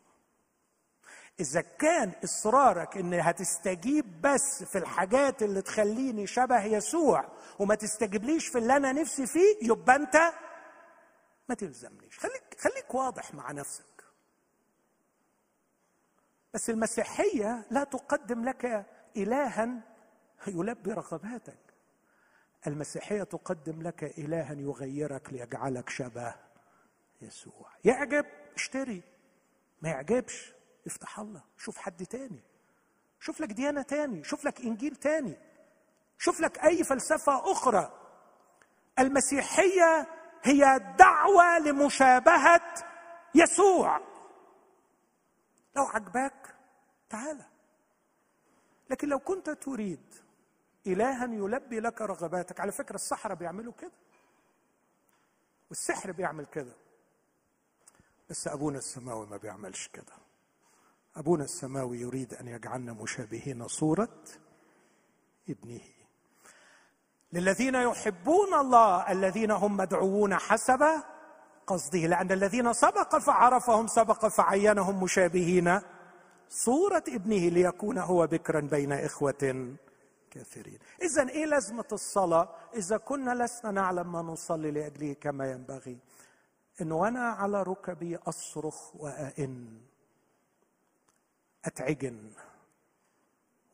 [1.40, 7.28] إذا كان إصرارك إن هتستجيب بس في الحاجات اللي تخليني شبه يسوع
[7.58, 10.16] وما تستجيبليش في اللي أنا نفسي فيه يبقى أنت
[11.48, 12.18] ما تلزمنيش.
[12.18, 13.84] خليك خليك واضح مع نفسك.
[16.54, 18.86] بس المسيحية لا تقدم لك
[19.16, 19.80] الها
[20.46, 21.58] يلبي رغباتك.
[22.66, 26.34] المسيحية تقدم لك الها يغيرك ليجعلك شبه
[27.22, 27.70] يسوع.
[27.84, 29.02] يعجب اشتري.
[29.82, 30.52] ما يعجبش.
[30.86, 32.42] افتح الله شوف حد تاني.
[33.20, 35.38] شوف لك ديانة تاني شوف لك إنجيل تاني.
[36.18, 37.92] شوف لك أي فلسفة أخرى.
[38.98, 40.06] المسيحية
[40.42, 42.74] هي دعوة لمشابهة
[43.34, 44.00] يسوع.
[45.76, 46.54] لو عجباك
[47.08, 47.44] تعالى
[48.90, 50.14] لكن لو كنت تريد
[50.86, 53.92] إلها يلبي لك رغباتك على فكرة السحرة بيعملوا كده.
[55.68, 56.72] والسحر بيعمل كده.
[58.30, 60.12] بس أبونا السماوي ما بيعملش كده.
[61.16, 64.24] أبونا السماوي يريد أن يجعلنا مشابهين صورة
[65.48, 65.80] ابنه.
[67.32, 70.86] للذين يحبون الله الذين هم مدعوون حسب
[71.66, 75.80] قصده لأن الذين سبق فعرفهم سبق فعينهم مشابهين
[76.48, 79.76] صورة ابنه ليكون هو بكرا بين إخوة
[80.30, 80.78] كثيرين.
[81.02, 85.98] اذا إيه لازمة الصلاة؟ إذا كنا لسنا نعلم ما نصلي لأجله كما ينبغي.
[86.80, 89.89] انه وأنا على ركبي أصرخ وأئن.
[91.64, 92.32] أتعجن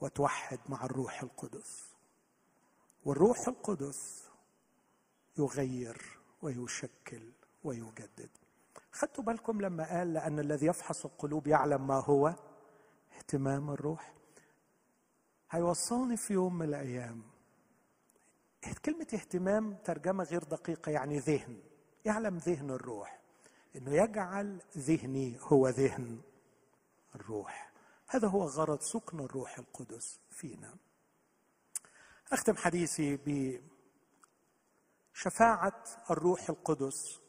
[0.00, 1.94] وتوحد مع الروح القدس.
[3.04, 4.28] والروح القدس
[5.38, 7.32] يغير ويشكل
[7.64, 8.30] ويجدد.
[8.92, 12.34] خدتوا بالكم لما قال لأن الذي يفحص القلوب يعلم ما هو؟
[13.16, 14.14] اهتمام الروح.
[15.50, 17.22] هيوصلني في يوم من الأيام.
[18.84, 21.62] كلمة اهتمام ترجمة غير دقيقة يعني ذهن.
[22.04, 23.20] يعلم ذهن الروح.
[23.76, 26.20] إنه يجعل ذهني هو ذهن
[27.14, 27.65] الروح.
[28.08, 30.76] هذا هو غرض سكن الروح القدس فينا.
[32.32, 33.18] أختم حديثي
[35.14, 37.20] بشفاعه الروح القدس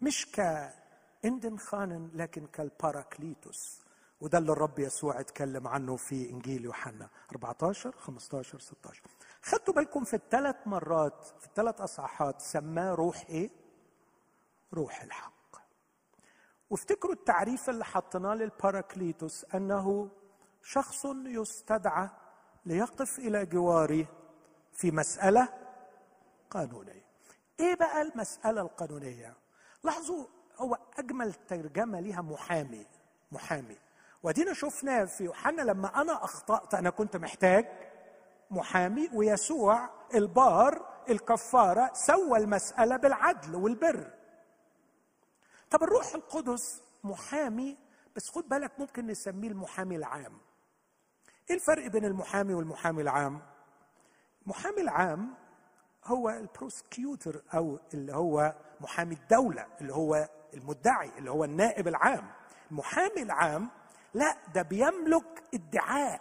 [0.00, 3.80] مش كاندن خانن لكن كالباراكليتوس.
[4.20, 9.02] وده اللي الرب يسوع اتكلم عنه في إنجيل يوحنا 14 15 16
[9.42, 13.50] خدتوا بالكم في الثلاث مرات في الثلاث أصحاحات سماه روح إيه؟
[14.74, 15.35] روح الحق.
[16.70, 20.08] وافتكروا التعريف اللي حطيناه للباراكليتوس أنه
[20.62, 22.08] شخص يستدعى
[22.66, 24.06] ليقف إلى جواري
[24.72, 25.48] في مسألة
[26.50, 27.06] قانونية.
[27.60, 29.34] إيه بقى المسألة القانونية؟
[29.84, 30.24] لاحظوا
[30.58, 32.86] هو أجمل ترجمة ليها محامي
[33.32, 33.76] محامي.
[34.22, 37.66] ودينا شفناه في يوحنا لما أنا أخطأت أنا كنت محتاج
[38.50, 44.10] محامي ويسوع البار الكفارة سوى المسألة بالعدل والبر.
[45.70, 47.76] طب الروح القدس محامي
[48.16, 50.38] بس خد بالك ممكن نسميه المحامي العام.
[51.50, 53.42] إيه الفرق بين المحامي والمحامي العام؟
[54.42, 55.34] المحامي العام
[56.04, 62.30] هو البروسكيوتر أو اللي هو محامي الدولة اللي هو المدعي اللي هو النائب العام.
[62.70, 63.70] المحامي العام
[64.14, 66.20] لا ده بيملك ادعاء.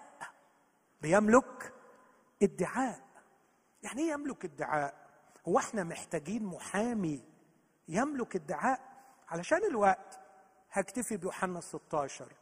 [1.02, 1.74] بيملك
[2.43, 3.06] ادعاء.
[3.84, 5.06] يعني إيه يملك ادعاء؟
[5.48, 7.24] هو إحنا محتاجين محامي
[7.88, 8.95] يملك ادعاء؟
[9.28, 10.20] علشان الوقت
[10.72, 12.34] هكتفي بيوحنا 16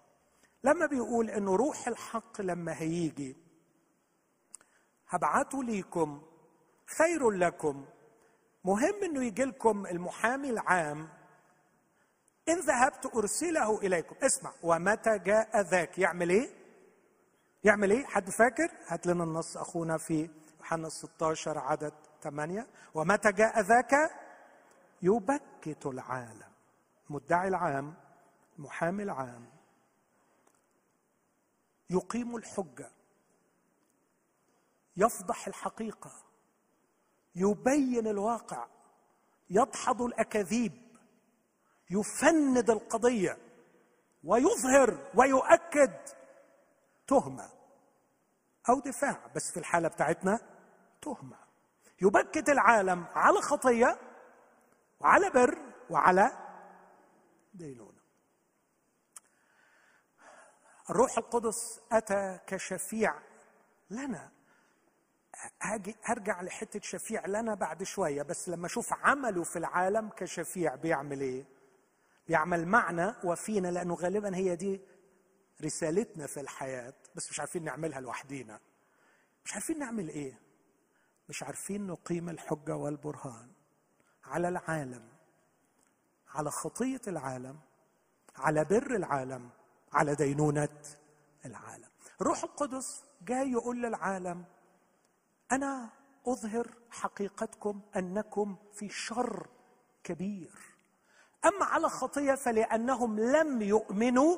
[0.63, 3.37] لما بيقول إنه روح الحق لما هيجي
[5.09, 6.21] هبعته ليكم
[6.97, 7.85] خير لكم.
[8.63, 11.09] مهم إنه يجي لكم المحامي العام
[12.49, 14.15] إن ذهبت أرسله إليكم.
[14.25, 16.49] اسمع ومتى جاء ذاك؟ يعمل إيه؟
[17.63, 20.29] يعمل إيه؟ حد فاكر؟ هات لنا النص أخونا في
[20.59, 24.11] يوحنا 16 عدد 8 ومتى جاء ذاك؟
[25.01, 26.52] يبكت العالم.
[27.09, 27.93] المدعي العام
[28.59, 29.49] المحامي العام
[31.89, 32.91] يقيم الحجة
[34.97, 36.11] يفضح الحقيقة
[37.35, 38.67] يبين الواقع
[39.49, 40.83] يدحض الأكاذيب
[41.89, 43.37] يفند القضية
[44.23, 45.93] ويظهر ويؤكد
[47.07, 47.49] تهمة
[48.69, 50.39] أو دفاع بس في الحالة بتاعتنا
[51.01, 51.37] تهمة.
[52.01, 53.99] يبكت العالم على خطية
[54.99, 55.57] وعلى بر
[55.89, 56.31] وعلى
[57.53, 58.03] دينونة
[60.89, 63.19] الروح القدس أتى كشفيع
[63.89, 64.31] لنا
[65.61, 71.21] هاجي هرجع لحتة شفيع لنا بعد شوية بس لما أشوف عمله في العالم كشفيع بيعمل
[71.21, 71.45] إيه؟
[72.27, 74.81] بيعمل معنا وفينا لأنه غالبا هي دي
[75.63, 78.59] رسالتنا في الحياة بس مش عارفين نعملها لوحدينا
[79.45, 80.39] مش عارفين نعمل إيه؟
[81.29, 83.51] مش عارفين نقيم الحجة والبرهان
[84.23, 85.12] على العالم
[86.33, 87.59] على خطية العالم
[88.35, 89.49] على بر العالم
[89.93, 90.81] على دينونة
[91.45, 91.89] العالم.
[92.21, 94.43] الروح القدس جاي يقول للعالم
[95.51, 95.89] أنا
[96.27, 99.47] أظهر حقيقتكم أنكم في شر
[100.03, 100.51] كبير.
[101.45, 104.37] أما على خطية فلأنهم لم يؤمنوا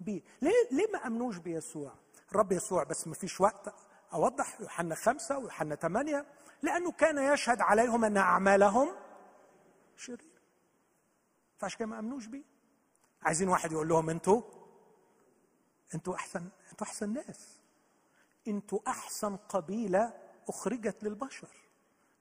[0.00, 0.24] بي.
[0.42, 1.92] ليه, ليه ما أمنوش بيسوع؟
[2.32, 3.74] الرب يسوع بس ما فيش وقت.
[4.12, 6.26] أوضح يوحنا خمسة ويوحنا ثمانية
[6.62, 8.88] لأنه كان يشهد عليهم أن أعمالهم
[9.96, 10.37] شرير.
[11.58, 12.44] فعشان كده ما آمنوش بيه؟
[13.22, 14.42] عايزين واحد يقول لهم أنتوا
[15.94, 17.60] أنتوا أحسن أنتوا أحسن ناس.
[18.48, 20.14] أنتوا أحسن قبيلة
[20.48, 21.48] أخرجت للبشر.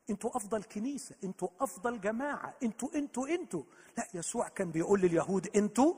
[0.10, 2.56] أنتوا أفضل كنيسة أنتوا أفضل جماعة.
[2.64, 3.64] أنتوا أنتوا أنتوا.
[3.98, 5.94] لا يسوع كان بيقول لليهود أنتوا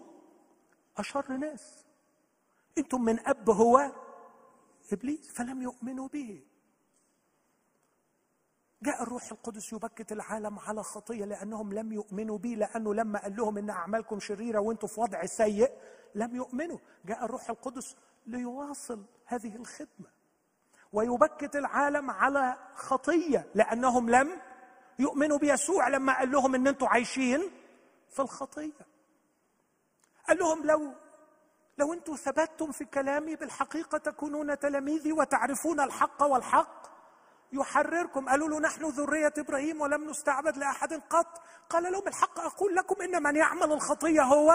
[0.97, 1.85] أشر ناس.
[2.77, 3.91] أنتم من أب هو
[4.91, 6.43] إبليس فلم يؤمنوا به.
[8.81, 13.57] جاء الروح القدس يبكت العالم على خطية لأنهم لم يؤمنوا بي لأنه لما قال لهم
[13.57, 15.71] إن أعمالكم شريرة وأنتم في وضع سيء
[16.15, 16.77] لم يؤمنوا.
[17.05, 20.07] جاء الروح القدس ليواصل هذه الخدمة
[20.93, 24.41] ويبكت العالم على خطية لأنهم لم
[24.99, 27.41] يؤمنوا بيسوع لما قال لهم إن أنتم عايشين
[28.09, 28.87] في الخطية.
[30.27, 30.93] قال لهم لو
[31.77, 36.98] لو أنتم ثبتتم في كلامي بالحقيقة تكونون تلاميذي وتعرفون الحق والحق.
[37.51, 38.29] يحرركم.
[38.29, 41.41] قالوا له نحن ذرية إبراهيم ولم نستعبد لأحد قط.
[41.69, 44.51] قال لهم الحق أقول لكم إن من يعمل الخطية هو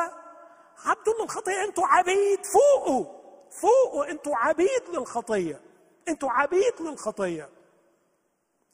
[0.85, 3.05] عبد للخطيه أنتوا عبيد فوقوا
[3.51, 5.61] فوقوا أنتوا عبيد للخطية.
[6.09, 7.49] أنتوا عبيد للخطية.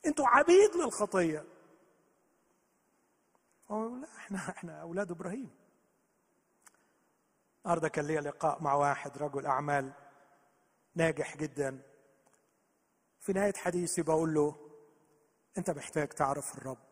[0.07, 1.45] أنتوا عبيد للخطية.
[3.71, 5.51] لا إحنا إحنا أولاد إبراهيم.
[7.65, 9.93] النهارده كان لي لقاء مع واحد رجل أعمال
[10.95, 11.90] ناجح جدا.
[13.21, 14.57] في نهاية حديثي بقول له
[15.59, 16.91] أنت محتاج تعرف الرب.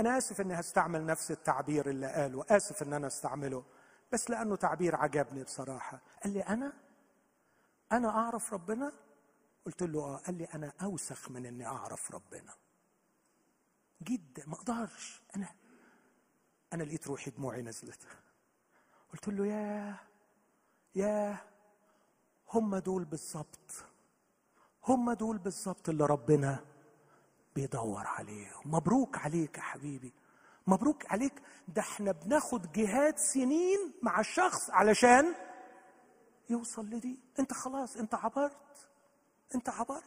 [0.00, 3.64] أنا آسف إني هستعمل نفس التعبير اللي قاله آسف إن أنا أستعمله
[4.12, 6.00] بس لأنه تعبير عجبني بصراحة.
[6.24, 6.72] قال لي أنا؟
[7.92, 8.92] أنا أعرف ربنا؟
[9.66, 10.16] قلت له آه.
[10.16, 12.54] قال لي أنا أوسخ من إني أعرف ربنا.
[14.02, 15.22] جدا ما أقدرش.
[15.36, 15.54] أنا
[16.72, 18.06] أنا لقيت روحي دموعي نزلت.
[19.12, 19.96] قلت له يا
[20.94, 21.36] يا
[22.52, 23.84] هم دول بالظبط.
[24.88, 26.64] هم دول بالظبط اللي ربنا
[27.54, 28.62] بيدور عليهم.
[28.64, 30.12] مبروك عليك يا حبيبي.
[30.66, 31.42] مبروك عليك.
[31.68, 35.34] ده إحنا بناخد جهاد سنين مع الشخص علشان
[36.50, 37.20] يوصل لدي.
[37.38, 38.88] انت خلاص انت عبرت.
[39.54, 40.04] انت عبرت.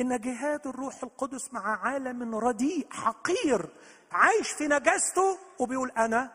[0.00, 3.72] إن جهاد الروح القدس مع عالم رديء حقير
[4.12, 6.32] عايش في نجاسته وبيقول أنا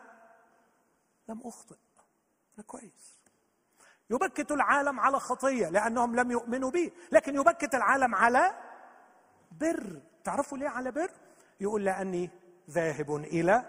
[1.28, 1.76] لم أخطئ.
[2.58, 3.19] أنا كويس.
[4.10, 8.54] يبكت العالم على خطية لأنهم لم يؤمنوا به لكن يبكت العالم على
[9.60, 10.00] بر.
[10.24, 11.10] تعرفوا ليه على بر؟
[11.60, 12.30] يقول لأني
[12.70, 13.64] ذاهب إلى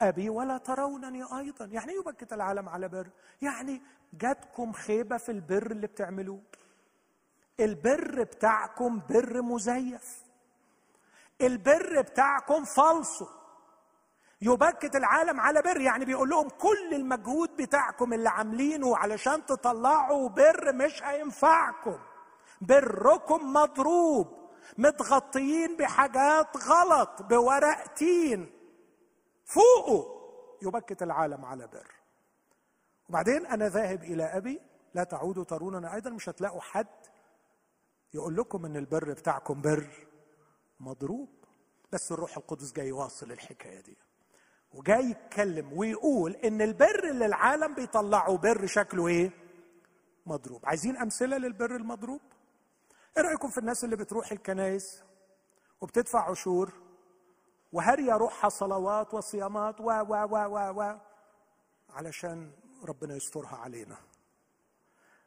[0.00, 1.64] أبي ولا ترونني أيضا.
[1.64, 3.08] يعني يبكت العالم على بر؟
[3.42, 3.82] يعني
[4.12, 6.40] جاتكم خيبة في البر اللي بتعملوه.
[7.60, 10.22] البر بتاعكم بر مزيف.
[11.40, 13.26] البر بتاعكم فالصو.
[14.42, 15.80] يبكت العالم على بر.
[15.80, 21.98] يعني بيقول لهم كل المجهود بتاعكم اللي عاملينه علشان تطلعوا بر مش هينفعكم.
[22.60, 24.42] بركم مضروب.
[24.78, 28.52] متغطيين بحاجات غلط بورق تين.
[29.44, 30.22] فوقه
[30.62, 31.92] يبكت العالم على بر.
[33.08, 34.60] وبعدين أنا ذاهب إلى أبي.
[34.94, 36.10] لا تعودوا تروننا أيضا.
[36.10, 36.86] مش هتلاقوا حد
[38.14, 39.86] يقول لكم إن البر بتاعكم بر
[40.80, 41.28] مضروب.
[41.92, 43.96] بس الروح القدس جاي يواصل الحكاية دي.
[44.74, 49.30] وجاي يتكلم ويقول إن البر اللي العالم بيطلعه بر شكله إيه؟
[50.26, 50.66] مضروب.
[50.66, 52.20] عايزين أمثلة للبر المضروب؟
[53.16, 55.02] إيه رأيكم في الناس اللي بتروح الكنايس
[55.80, 56.72] وبتدفع عشور؟
[57.72, 60.98] وهرية روحها صلوات وصيامات و و و و و
[61.90, 62.52] علشان
[62.84, 63.96] ربنا يسترها علينا.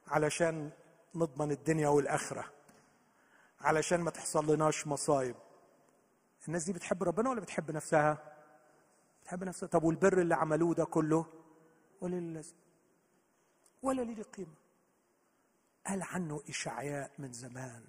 [0.08, 0.70] علشان
[1.16, 2.46] نضمن الدنيا والآخرة.
[3.62, 5.36] علشان ما تحصل لناش مصايب.
[6.48, 8.35] الناس دي بتحب ربنا ولا بتحب نفسها؟
[9.26, 11.26] بتحب نفسها طب والبر اللي عملوه ده كله؟
[12.02, 12.60] ولا ليه لازمه
[13.82, 14.56] ولا ليه قيمه
[15.88, 17.86] قال عنه إشعياء من زمان.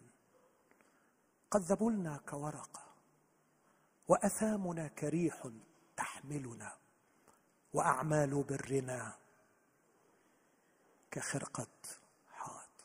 [1.51, 2.81] قد ذبلنا كورقة.
[4.09, 5.49] وأثامنا كريح
[5.97, 6.73] تحملنا.
[7.73, 9.17] وأعمال برنا
[11.11, 11.67] كخرقة
[12.33, 12.85] حائط.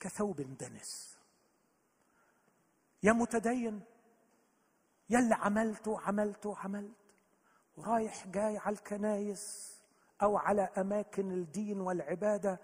[0.00, 1.16] كثوب دنس.
[3.02, 3.80] يا متدين.
[5.10, 7.03] يا اللي عملته عملته عملت
[7.76, 9.74] ورايح جاي على الكنايس
[10.22, 12.60] أو على أماكن الدين والعبادة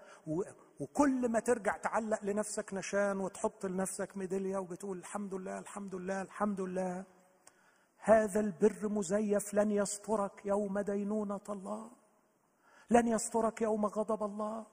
[0.79, 6.61] وكل ما ترجع تعلق لنفسك نشان وتحط لنفسك ميدالية وبتقول الحمد لله الحمد لله الحمد
[6.61, 7.05] لله.
[7.97, 11.91] هذا البر مزيف لن يسترك يوم دينونة الله
[12.89, 14.65] لن يسترك يوم غضب الله.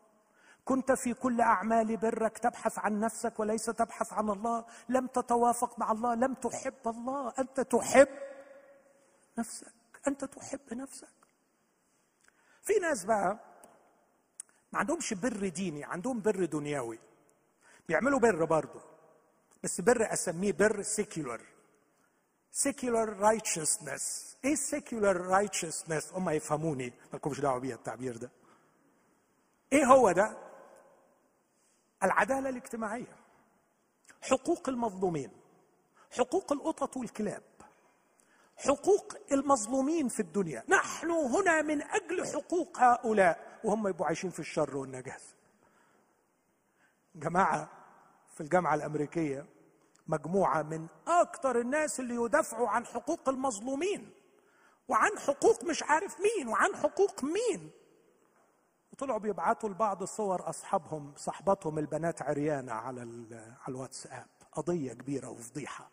[0.65, 4.65] كنت في كل أعمال برك تبحث عن نفسك وليس تبحث عن الله.
[4.89, 8.09] لم تتوافق مع الله لم تحب الله أنت تحب
[9.39, 9.78] نفسك.
[10.09, 11.09] أنت تحب نفسك.
[12.63, 13.39] في ناس بقى
[14.73, 16.99] ما عندهمش بر ديني عندهم بر دنيوي.
[17.89, 18.81] بيعملوا بر برضه
[19.63, 21.41] بس بر أسميه بر secular
[22.53, 28.31] secular righteousness إيه secular righteousness هم يفهموني مالكمش دعوة بيها التعبير ده.
[29.73, 30.37] إيه هو ده؟
[32.03, 33.17] العدالة الاجتماعية.
[34.23, 35.31] حقوق المظلومين.
[36.11, 37.43] حقوق القطط والكلاب.
[38.59, 40.65] حقوق المظلومين في الدنيا.
[40.69, 43.61] نحن هنا من أجل حقوق هؤلاء.
[43.65, 45.35] وهم يبقوا عايشين في الشر والنجاسه
[47.15, 47.71] جماعة
[48.35, 49.47] في الجامعة الأمريكية
[50.07, 54.13] مجموعة من أكثر الناس اللي يدافعوا عن حقوق المظلومين.
[54.89, 57.71] وعن حقوق مش عارف مين وعن حقوق مين.
[58.93, 64.27] وطلعوا بيبعتوا لبعض صور أصحابهم صحباتهم البنات عريانة على على الواتساب.
[64.53, 65.91] قضية كبيرة وفضيحة.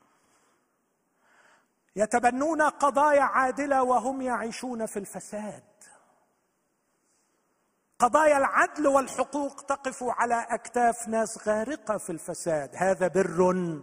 [1.96, 5.64] يتبنون قضايا عادلة وهم يعيشون في الفساد.
[8.00, 12.76] قضايا العدل والحقوق تقف على أكتاف ناس غارقة في الفساد.
[12.76, 13.82] هذا بر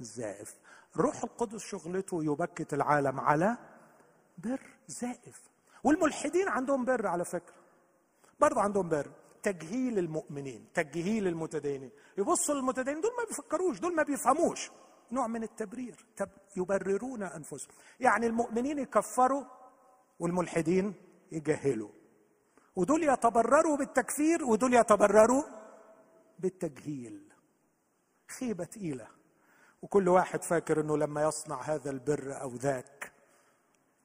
[0.00, 0.54] زائف.
[0.96, 3.56] روح القدس شغلته يبكت العالم على
[4.38, 5.42] بر زائف.
[5.84, 7.54] والملحدين عندهم بر على فكرة.
[8.40, 9.10] برضه عندهم بر.
[9.42, 11.90] تجهيل المؤمنين تجهيل المتدينين.
[12.18, 13.00] يبصوا للمتدينين.
[13.00, 14.70] دول ما بيفكروش دول ما بيفهموش.
[15.12, 16.06] نوع من التبرير
[16.56, 17.74] يبررون أنفسهم.
[18.00, 19.44] يعني المؤمنين يكفروا
[20.18, 20.94] والملحدين
[21.32, 21.90] يجهلوا.
[22.76, 25.42] ودول يتبرروا بالتكفير ودول يتبرروا
[26.38, 27.32] بالتجهيل.
[28.28, 29.08] خيبة تقيلة.
[29.82, 33.12] وكل واحد فاكر إنه لما يصنع هذا البر أو ذاك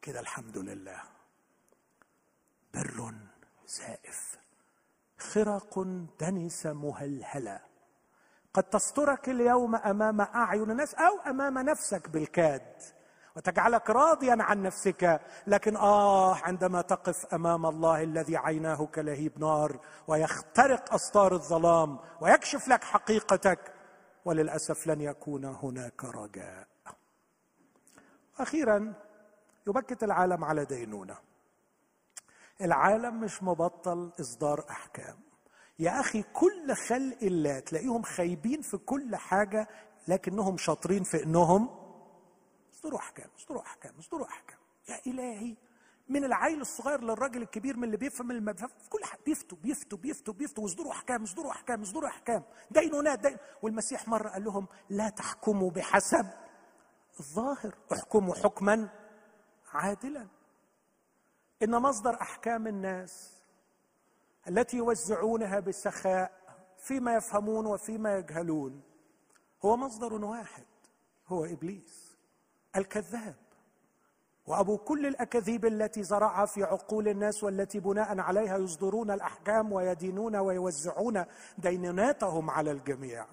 [0.01, 1.01] كده الحمد لله.
[2.73, 3.13] بر
[3.67, 4.39] زائف
[5.17, 5.79] خرق
[6.19, 7.70] دنس مهلهله
[8.53, 12.75] قد تسترك اليوم أمام أعين الناس أو أمام نفسك بالكاد
[13.35, 15.21] وتجعلك راضيا عن نفسك.
[15.47, 22.83] لكن آه عندما تقف أمام الله الذي عيناه كلهيب نار ويخترق استار الظلام ويكشف لك
[22.83, 23.73] حقيقتك
[24.25, 26.67] وللأسف لن يكون هناك رجاء.
[28.39, 28.93] أخيرا
[29.67, 31.17] يبكت العالم على دينونه.
[32.61, 35.30] العالم مش مبطل إصدار أحكام.
[35.82, 39.67] يا أخي كل خلق الله تلاقيهم خايبين في كل حاجة
[40.07, 41.69] لكنهم شاطرين في إنهم
[42.73, 44.57] اصدروا أحكام اصدروا أحكام اصدروا أحكام.
[44.89, 45.55] يا إلهي
[46.09, 49.19] من العيل الصغير للراجل الكبير من اللي بيفهم اللي ما بيفهم كل حاجة.
[49.25, 52.43] بيفتوا بيفتوا بيفتوا بيفتوا واصدروا أحكام اصدروا أحكام اصدروا أحكام.
[52.71, 56.29] دينونات دين والمسيح مرة قال لهم لا تحكموا بحسب
[57.19, 58.89] الظاهر احكموا حكما
[59.73, 60.27] عادلا.
[61.63, 63.40] إن مصدر أحكام الناس
[64.47, 66.31] التي يوزعونها بسخاء
[66.77, 68.81] فيما يفهمون وفيما يجهلون.
[69.65, 70.65] هو مصدر واحد
[71.27, 72.17] هو إبليس
[72.75, 73.35] الكذاب.
[74.47, 81.25] وأبو كل الأكاذيب التي زرعها في عقول الناس والتي بناء عليها يصدرون الأحكام ويدينون ويوزعون
[81.57, 83.25] دينوناتهم على الجميع.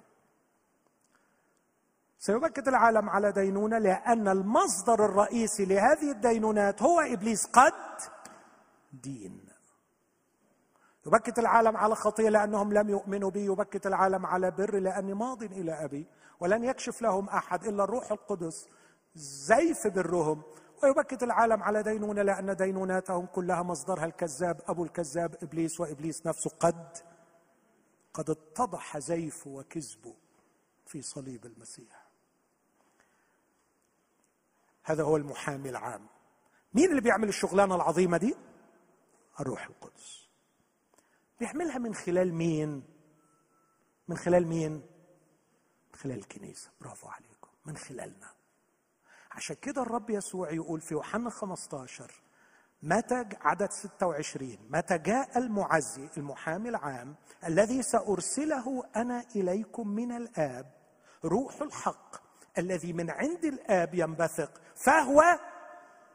[2.19, 7.73] سيبكت العالم على دينونه لأن المصدر الرئيسي لهذه الدينونات هو إبليس قد
[8.93, 9.48] دين.
[11.09, 15.85] يبكت العالم على خطيه لأنهم لم يؤمنوا بي يبكت العالم على بر لأني ماض إلى
[15.85, 16.07] أبي
[16.41, 18.69] ولن يكشف لهم أحد إلا الروح القدس
[19.15, 20.43] زيف برهم
[20.83, 26.99] ويبكت العالم على دينونه لأن دينوناتهم كلها مصدرها الكذاب أبو الكذاب إبليس وإبليس نفسه قد
[28.15, 30.15] قد اتضح زيفه وكذبه
[30.87, 32.09] في صليب المسيح.
[34.83, 36.07] هذا هو المحامي العام.
[36.75, 38.35] مين اللي بيعمل الشغلانة العظيمة دي؟
[39.41, 40.28] الروح القدس.
[41.41, 42.83] بيعملها من خلال مين؟
[44.09, 46.71] من خلال مين؟ من خلال الكنيسة.
[46.81, 47.49] برافو عليكم.
[47.67, 48.27] من خلالنا.
[49.33, 52.13] عشان كده الرب يسوع يقول في يوحنا 15
[52.83, 57.15] متى عدد 26 متى جاء المعزي المحامي العام
[57.47, 60.73] الذي سأرسله أنا إليكم من الآب
[61.25, 62.17] روح الحق
[62.59, 65.39] الذي من عند الآب ينبثق فهو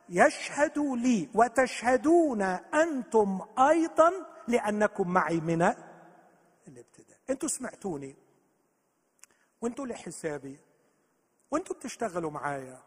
[0.09, 2.41] يشهد لي وتشهدون
[2.73, 4.11] أنتم أيضا
[4.47, 5.61] لأنكم معي من
[6.67, 7.19] الابتداء.
[7.29, 8.15] أنتم سمعتوني.
[9.61, 10.59] وأنتم لحسابي.
[11.51, 12.81] وأنتم بتشتغلوا معايا.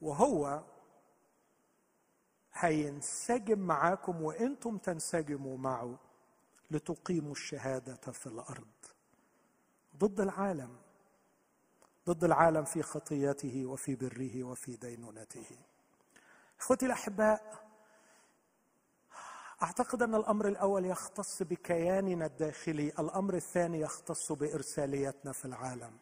[0.00, 0.62] وهو
[2.52, 5.98] هينسجم معاكم وأنتم تنسجموا معه
[6.70, 8.72] لتقيموا الشهادة في الأرض.
[9.96, 10.76] ضد العالم.
[12.08, 15.46] ضد العالم في خطيته وفي بره وفي دينونته.
[16.60, 17.61] إخوتي الأحباء
[19.62, 25.98] أعتقد أن الأمر الأول يختص بكياننا الداخلي الأمر الثاني يختص بارساليتنا في العالم.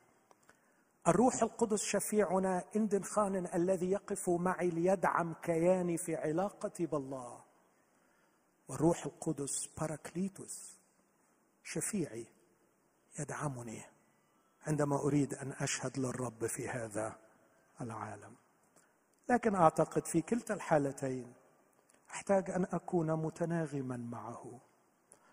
[1.08, 7.44] الروح القدس شفيعنا اندن خان الذي يقف معي ليدعم كياني في علاقتي بالله.
[8.68, 10.78] والروح القدس باراكليتوس
[11.64, 12.26] شفيعي
[13.18, 13.82] يدعمني
[14.66, 17.18] عندما أريد أن أشهد للرب في هذا
[17.80, 18.34] العالم.
[19.28, 21.39] لكن أعتقد في كلتا الحالتين
[22.12, 24.60] أحتاج أن أكون متناغما معه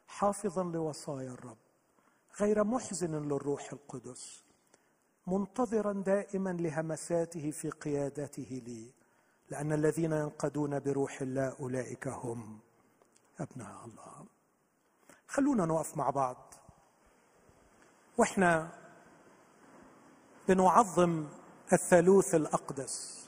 [0.08, 1.58] حافظا لوصايا الرب
[2.40, 4.44] غير محزن للروح القدس
[5.28, 8.92] منتظرا دائما لهمساته في قيادته لي
[9.50, 12.60] لأن الذين ينقدون بروح الله أولئك هم
[13.40, 14.26] أبناء الله.
[15.28, 16.54] خلونا نقف مع بعض.
[18.18, 18.70] وإحنا
[20.48, 21.28] بنعظم
[21.74, 23.27] الثالوث الأقدس.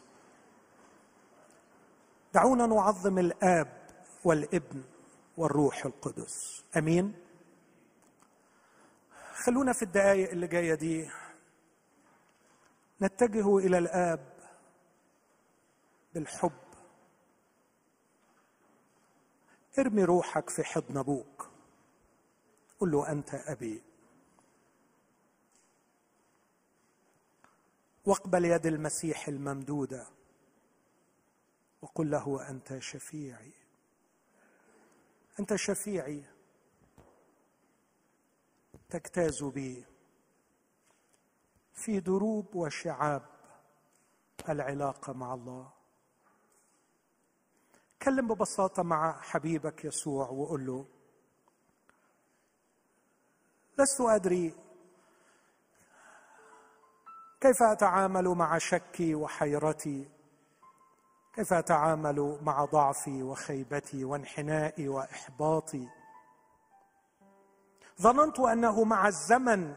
[2.33, 3.87] دعونا نعظم الآب
[4.23, 4.83] والابن
[5.37, 6.63] والروح القدس.
[6.77, 7.13] آمين.
[9.33, 11.09] خلونا في الدقائق اللي جاية دي
[13.01, 14.33] نتجه إلى الآب
[16.13, 16.51] بالحب.
[19.79, 21.49] ارمي روحك في حضن أبوك.
[22.79, 23.81] قل له أنت أبي.
[28.05, 30.07] واقبل يد المسيح الممدودة.
[31.81, 33.53] وقل له أنت شفيعي.
[35.39, 36.23] أنت شفيعي.
[38.89, 39.85] تجتاز بي.
[41.73, 43.25] في دروب وشعاب
[44.49, 45.71] العلاقة مع الله.
[48.01, 50.85] كلم ببساطة مع حبيبك يسوع وقول له
[53.79, 54.55] لست أدري
[57.41, 60.09] كيف أتعامل مع شكي وحيرتي
[61.33, 65.87] كيف أتعامل مع ضعفي وخيبتي وانحنائي وإحباطي؟
[68.01, 69.75] ظننت أنه مع الزمن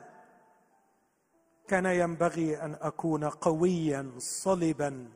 [1.69, 5.13] كان ينبغي أن أكون قويا صلبا.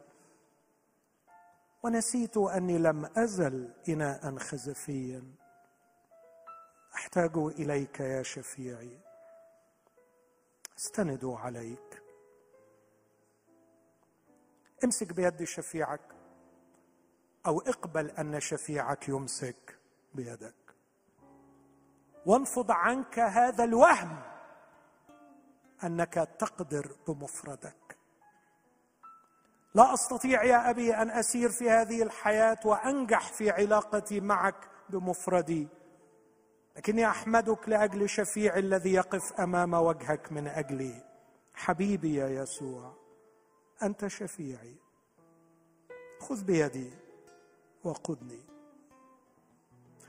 [1.83, 5.35] ونسيت أني لم أزل اناء خزفيا.
[6.95, 8.99] أحتاج إليك يا شفيعي.
[10.79, 12.03] استند عليك.
[14.85, 16.16] امسك بيد شفيعك.
[17.47, 19.79] أو اقبل أن شفيعك يمسك
[20.15, 20.55] بيدك.
[22.27, 24.23] وانفض عنك هذا الوهم
[25.85, 27.97] أنك تقدر بمفردك.
[29.75, 35.69] لا أستطيع يا أبي أن أسير في هذه الحياة وأنجح في علاقتي معك بمفردي
[36.77, 41.05] لكني أحمدك لأجل شفيع الذي يقف أمام وجهك من اجلي
[41.55, 42.95] حبيبي يا يسوع.
[43.83, 44.77] أنت شفيعي.
[46.21, 47.06] خذ بيدي.
[47.87, 48.41] وقدني.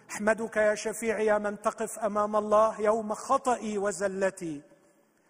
[0.09, 4.61] أحمدك يا شفيعي يا من تقف أمام الله يوم خطئي وزلتي.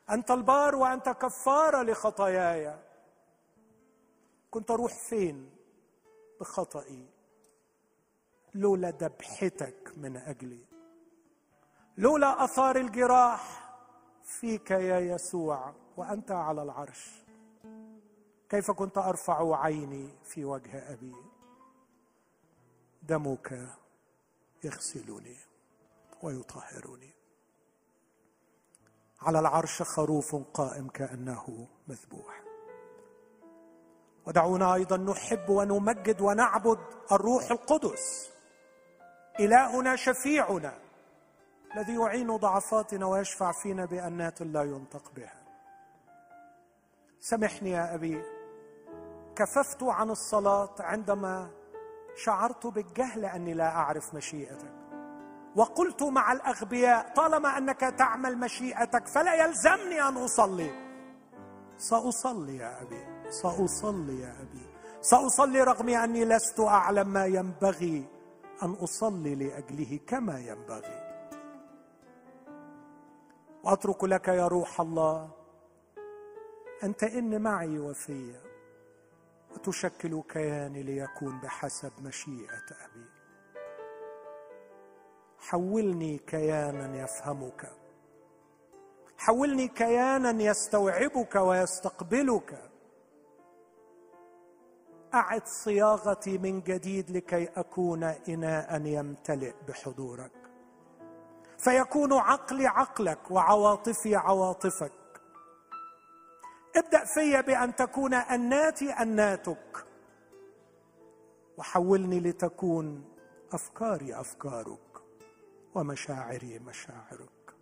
[0.10, 2.80] أنت البار وأنت كفاره لخطاياي.
[4.52, 5.50] كنت أروح فين
[6.40, 7.08] بخطئي؟
[8.56, 10.66] لولا ذبحتك من أجلي.
[11.98, 13.74] لولا أثار الجراح
[14.24, 17.12] فيك يا يسوع وأنت على العرش.
[18.50, 21.16] كيف كنت أرفع عيني في وجه أبي؟
[23.08, 23.68] دمك
[24.64, 25.38] يغسلني
[26.24, 27.14] ويطهرني.
[29.22, 32.44] على العرش خروف قائم كأنه مذبوح.
[34.26, 36.80] ودعونا أيضا نحب ونمجد ونعبد
[37.12, 38.30] الروح القدس.
[39.40, 40.80] إلهنا شفيعنا
[41.76, 45.44] الذي يعين ضعفاتنا ويشفع فينا بأنات لا ينطق بها.
[47.20, 48.24] سامحني يا أبي
[49.36, 51.57] كففت عن الصلاة عندما
[52.18, 54.74] شعرت بالجهل أني لا أعرف مشيئتك.
[55.56, 60.72] وقلت مع الأغبياء طالما أنك تعمل مشيئتك فلا يلزمني أن أصلي.
[61.78, 64.66] سأصلي يا أبي سأصلي يا أبي.
[65.02, 68.06] سأصلي رغم أني لست أعلم ما ينبغي
[68.64, 71.08] أن أصلي لأجله كما ينبغي.
[73.64, 75.30] وأترك لك يا روح الله.
[76.84, 78.47] إن تئن معي وفيا.
[79.58, 83.06] وتشكل كياني ليكون بحسب مشيئة أبي.
[85.40, 87.72] حولني كيانا يفهمك.
[89.18, 92.72] حولني كيانا يستوعبك ويستقبلك.
[95.14, 100.32] أعد صياغتي من جديد لكي أكون إناء يمتلئ بحضورك.
[101.58, 104.92] فيكون عقلي عقلك وعواطفي عواطفك.
[106.78, 109.86] ابدأ في بأن تكون اناتي اناتك
[111.58, 113.06] وحولني لتكون
[113.52, 115.02] أفكاري أفكارك
[115.76, 117.56] ومشاعري مشاعرك.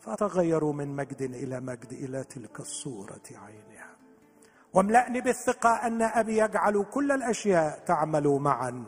[0.00, 3.96] فاتغير من مجد إلى مجد إلى تلك الصورة عينها.
[4.74, 8.84] واملأني بالثقة أن أبي يجعل كل الأشياء تعمل معا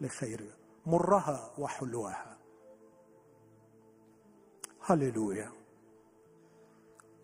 [0.00, 0.54] لخير
[0.86, 2.38] مرها وحلوها.
[4.86, 5.57] هللويا.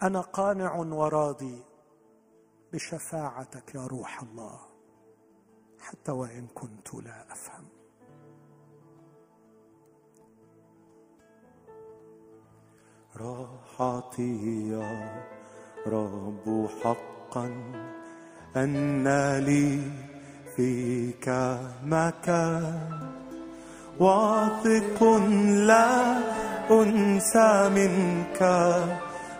[0.02, 1.62] أنا قانع وراضي.
[2.72, 4.60] بشفاعتك يا روح الله.
[5.80, 7.64] حتى وإن كنت لا أفهم.
[13.16, 15.22] راحتي يا
[15.86, 17.46] رب حقا.
[18.56, 19.80] أن لي
[20.56, 21.28] فيك
[21.84, 23.12] مكان.
[24.00, 25.04] واثق
[25.66, 26.16] لا
[26.70, 28.42] أنسى منك.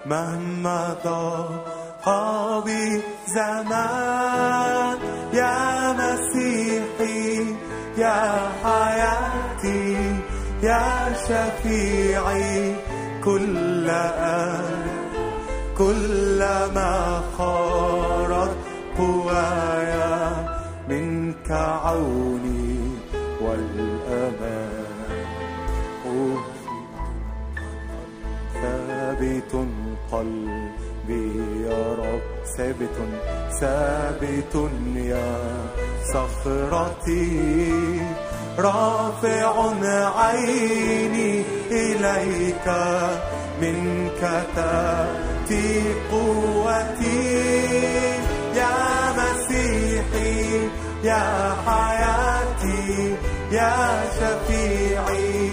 [0.06, 3.02] مهما ضاق بي
[3.35, 4.98] زمان
[5.32, 7.56] يا مسيحي
[7.98, 9.97] يا حياتي
[10.62, 12.74] يا شفيعي
[13.24, 14.86] كل آن
[15.78, 18.56] كلما خارت
[18.98, 20.47] قوايا
[20.89, 22.78] منك عوني
[23.40, 24.85] والأمان
[28.62, 29.55] ثابت
[30.15, 32.23] قلبي يا رب
[32.57, 32.97] ثابت
[33.61, 34.55] ثابت
[34.97, 35.36] يا
[36.15, 37.43] صخرتي.
[38.59, 39.53] رافع
[40.19, 42.66] عيني إليك
[43.61, 44.23] منك
[44.57, 47.45] تأتي قوتي.
[48.55, 48.77] يا
[49.19, 50.69] مسيحي
[51.05, 53.16] يا حياتي
[53.53, 53.74] يا
[54.16, 55.51] شفيعي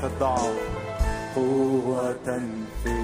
[0.00, 0.50] في الضعف
[1.36, 2.40] قوة
[2.84, 2.96] في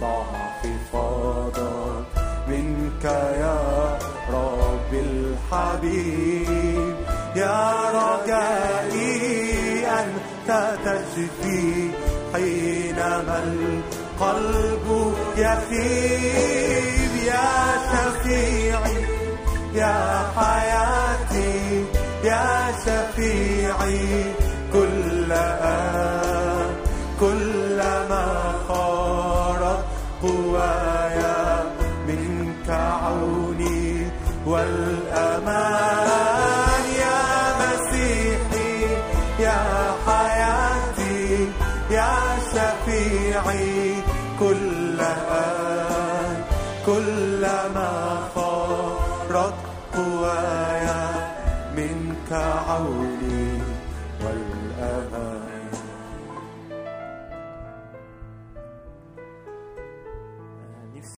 [0.00, 0.62] ضعف
[0.92, 2.06] فاضت
[2.48, 3.04] منك
[3.40, 3.98] يا
[4.32, 6.48] رب الحبيب
[7.36, 10.48] يا رجائي أنت
[10.84, 11.90] تشفي
[12.34, 17.50] حينما القلب يخيب يا
[17.92, 18.96] شفيعي
[19.74, 21.84] يا حياتي
[22.24, 22.46] يا
[22.86, 24.24] شفيعي
[24.72, 25.01] كل
[25.34, 26.21] آن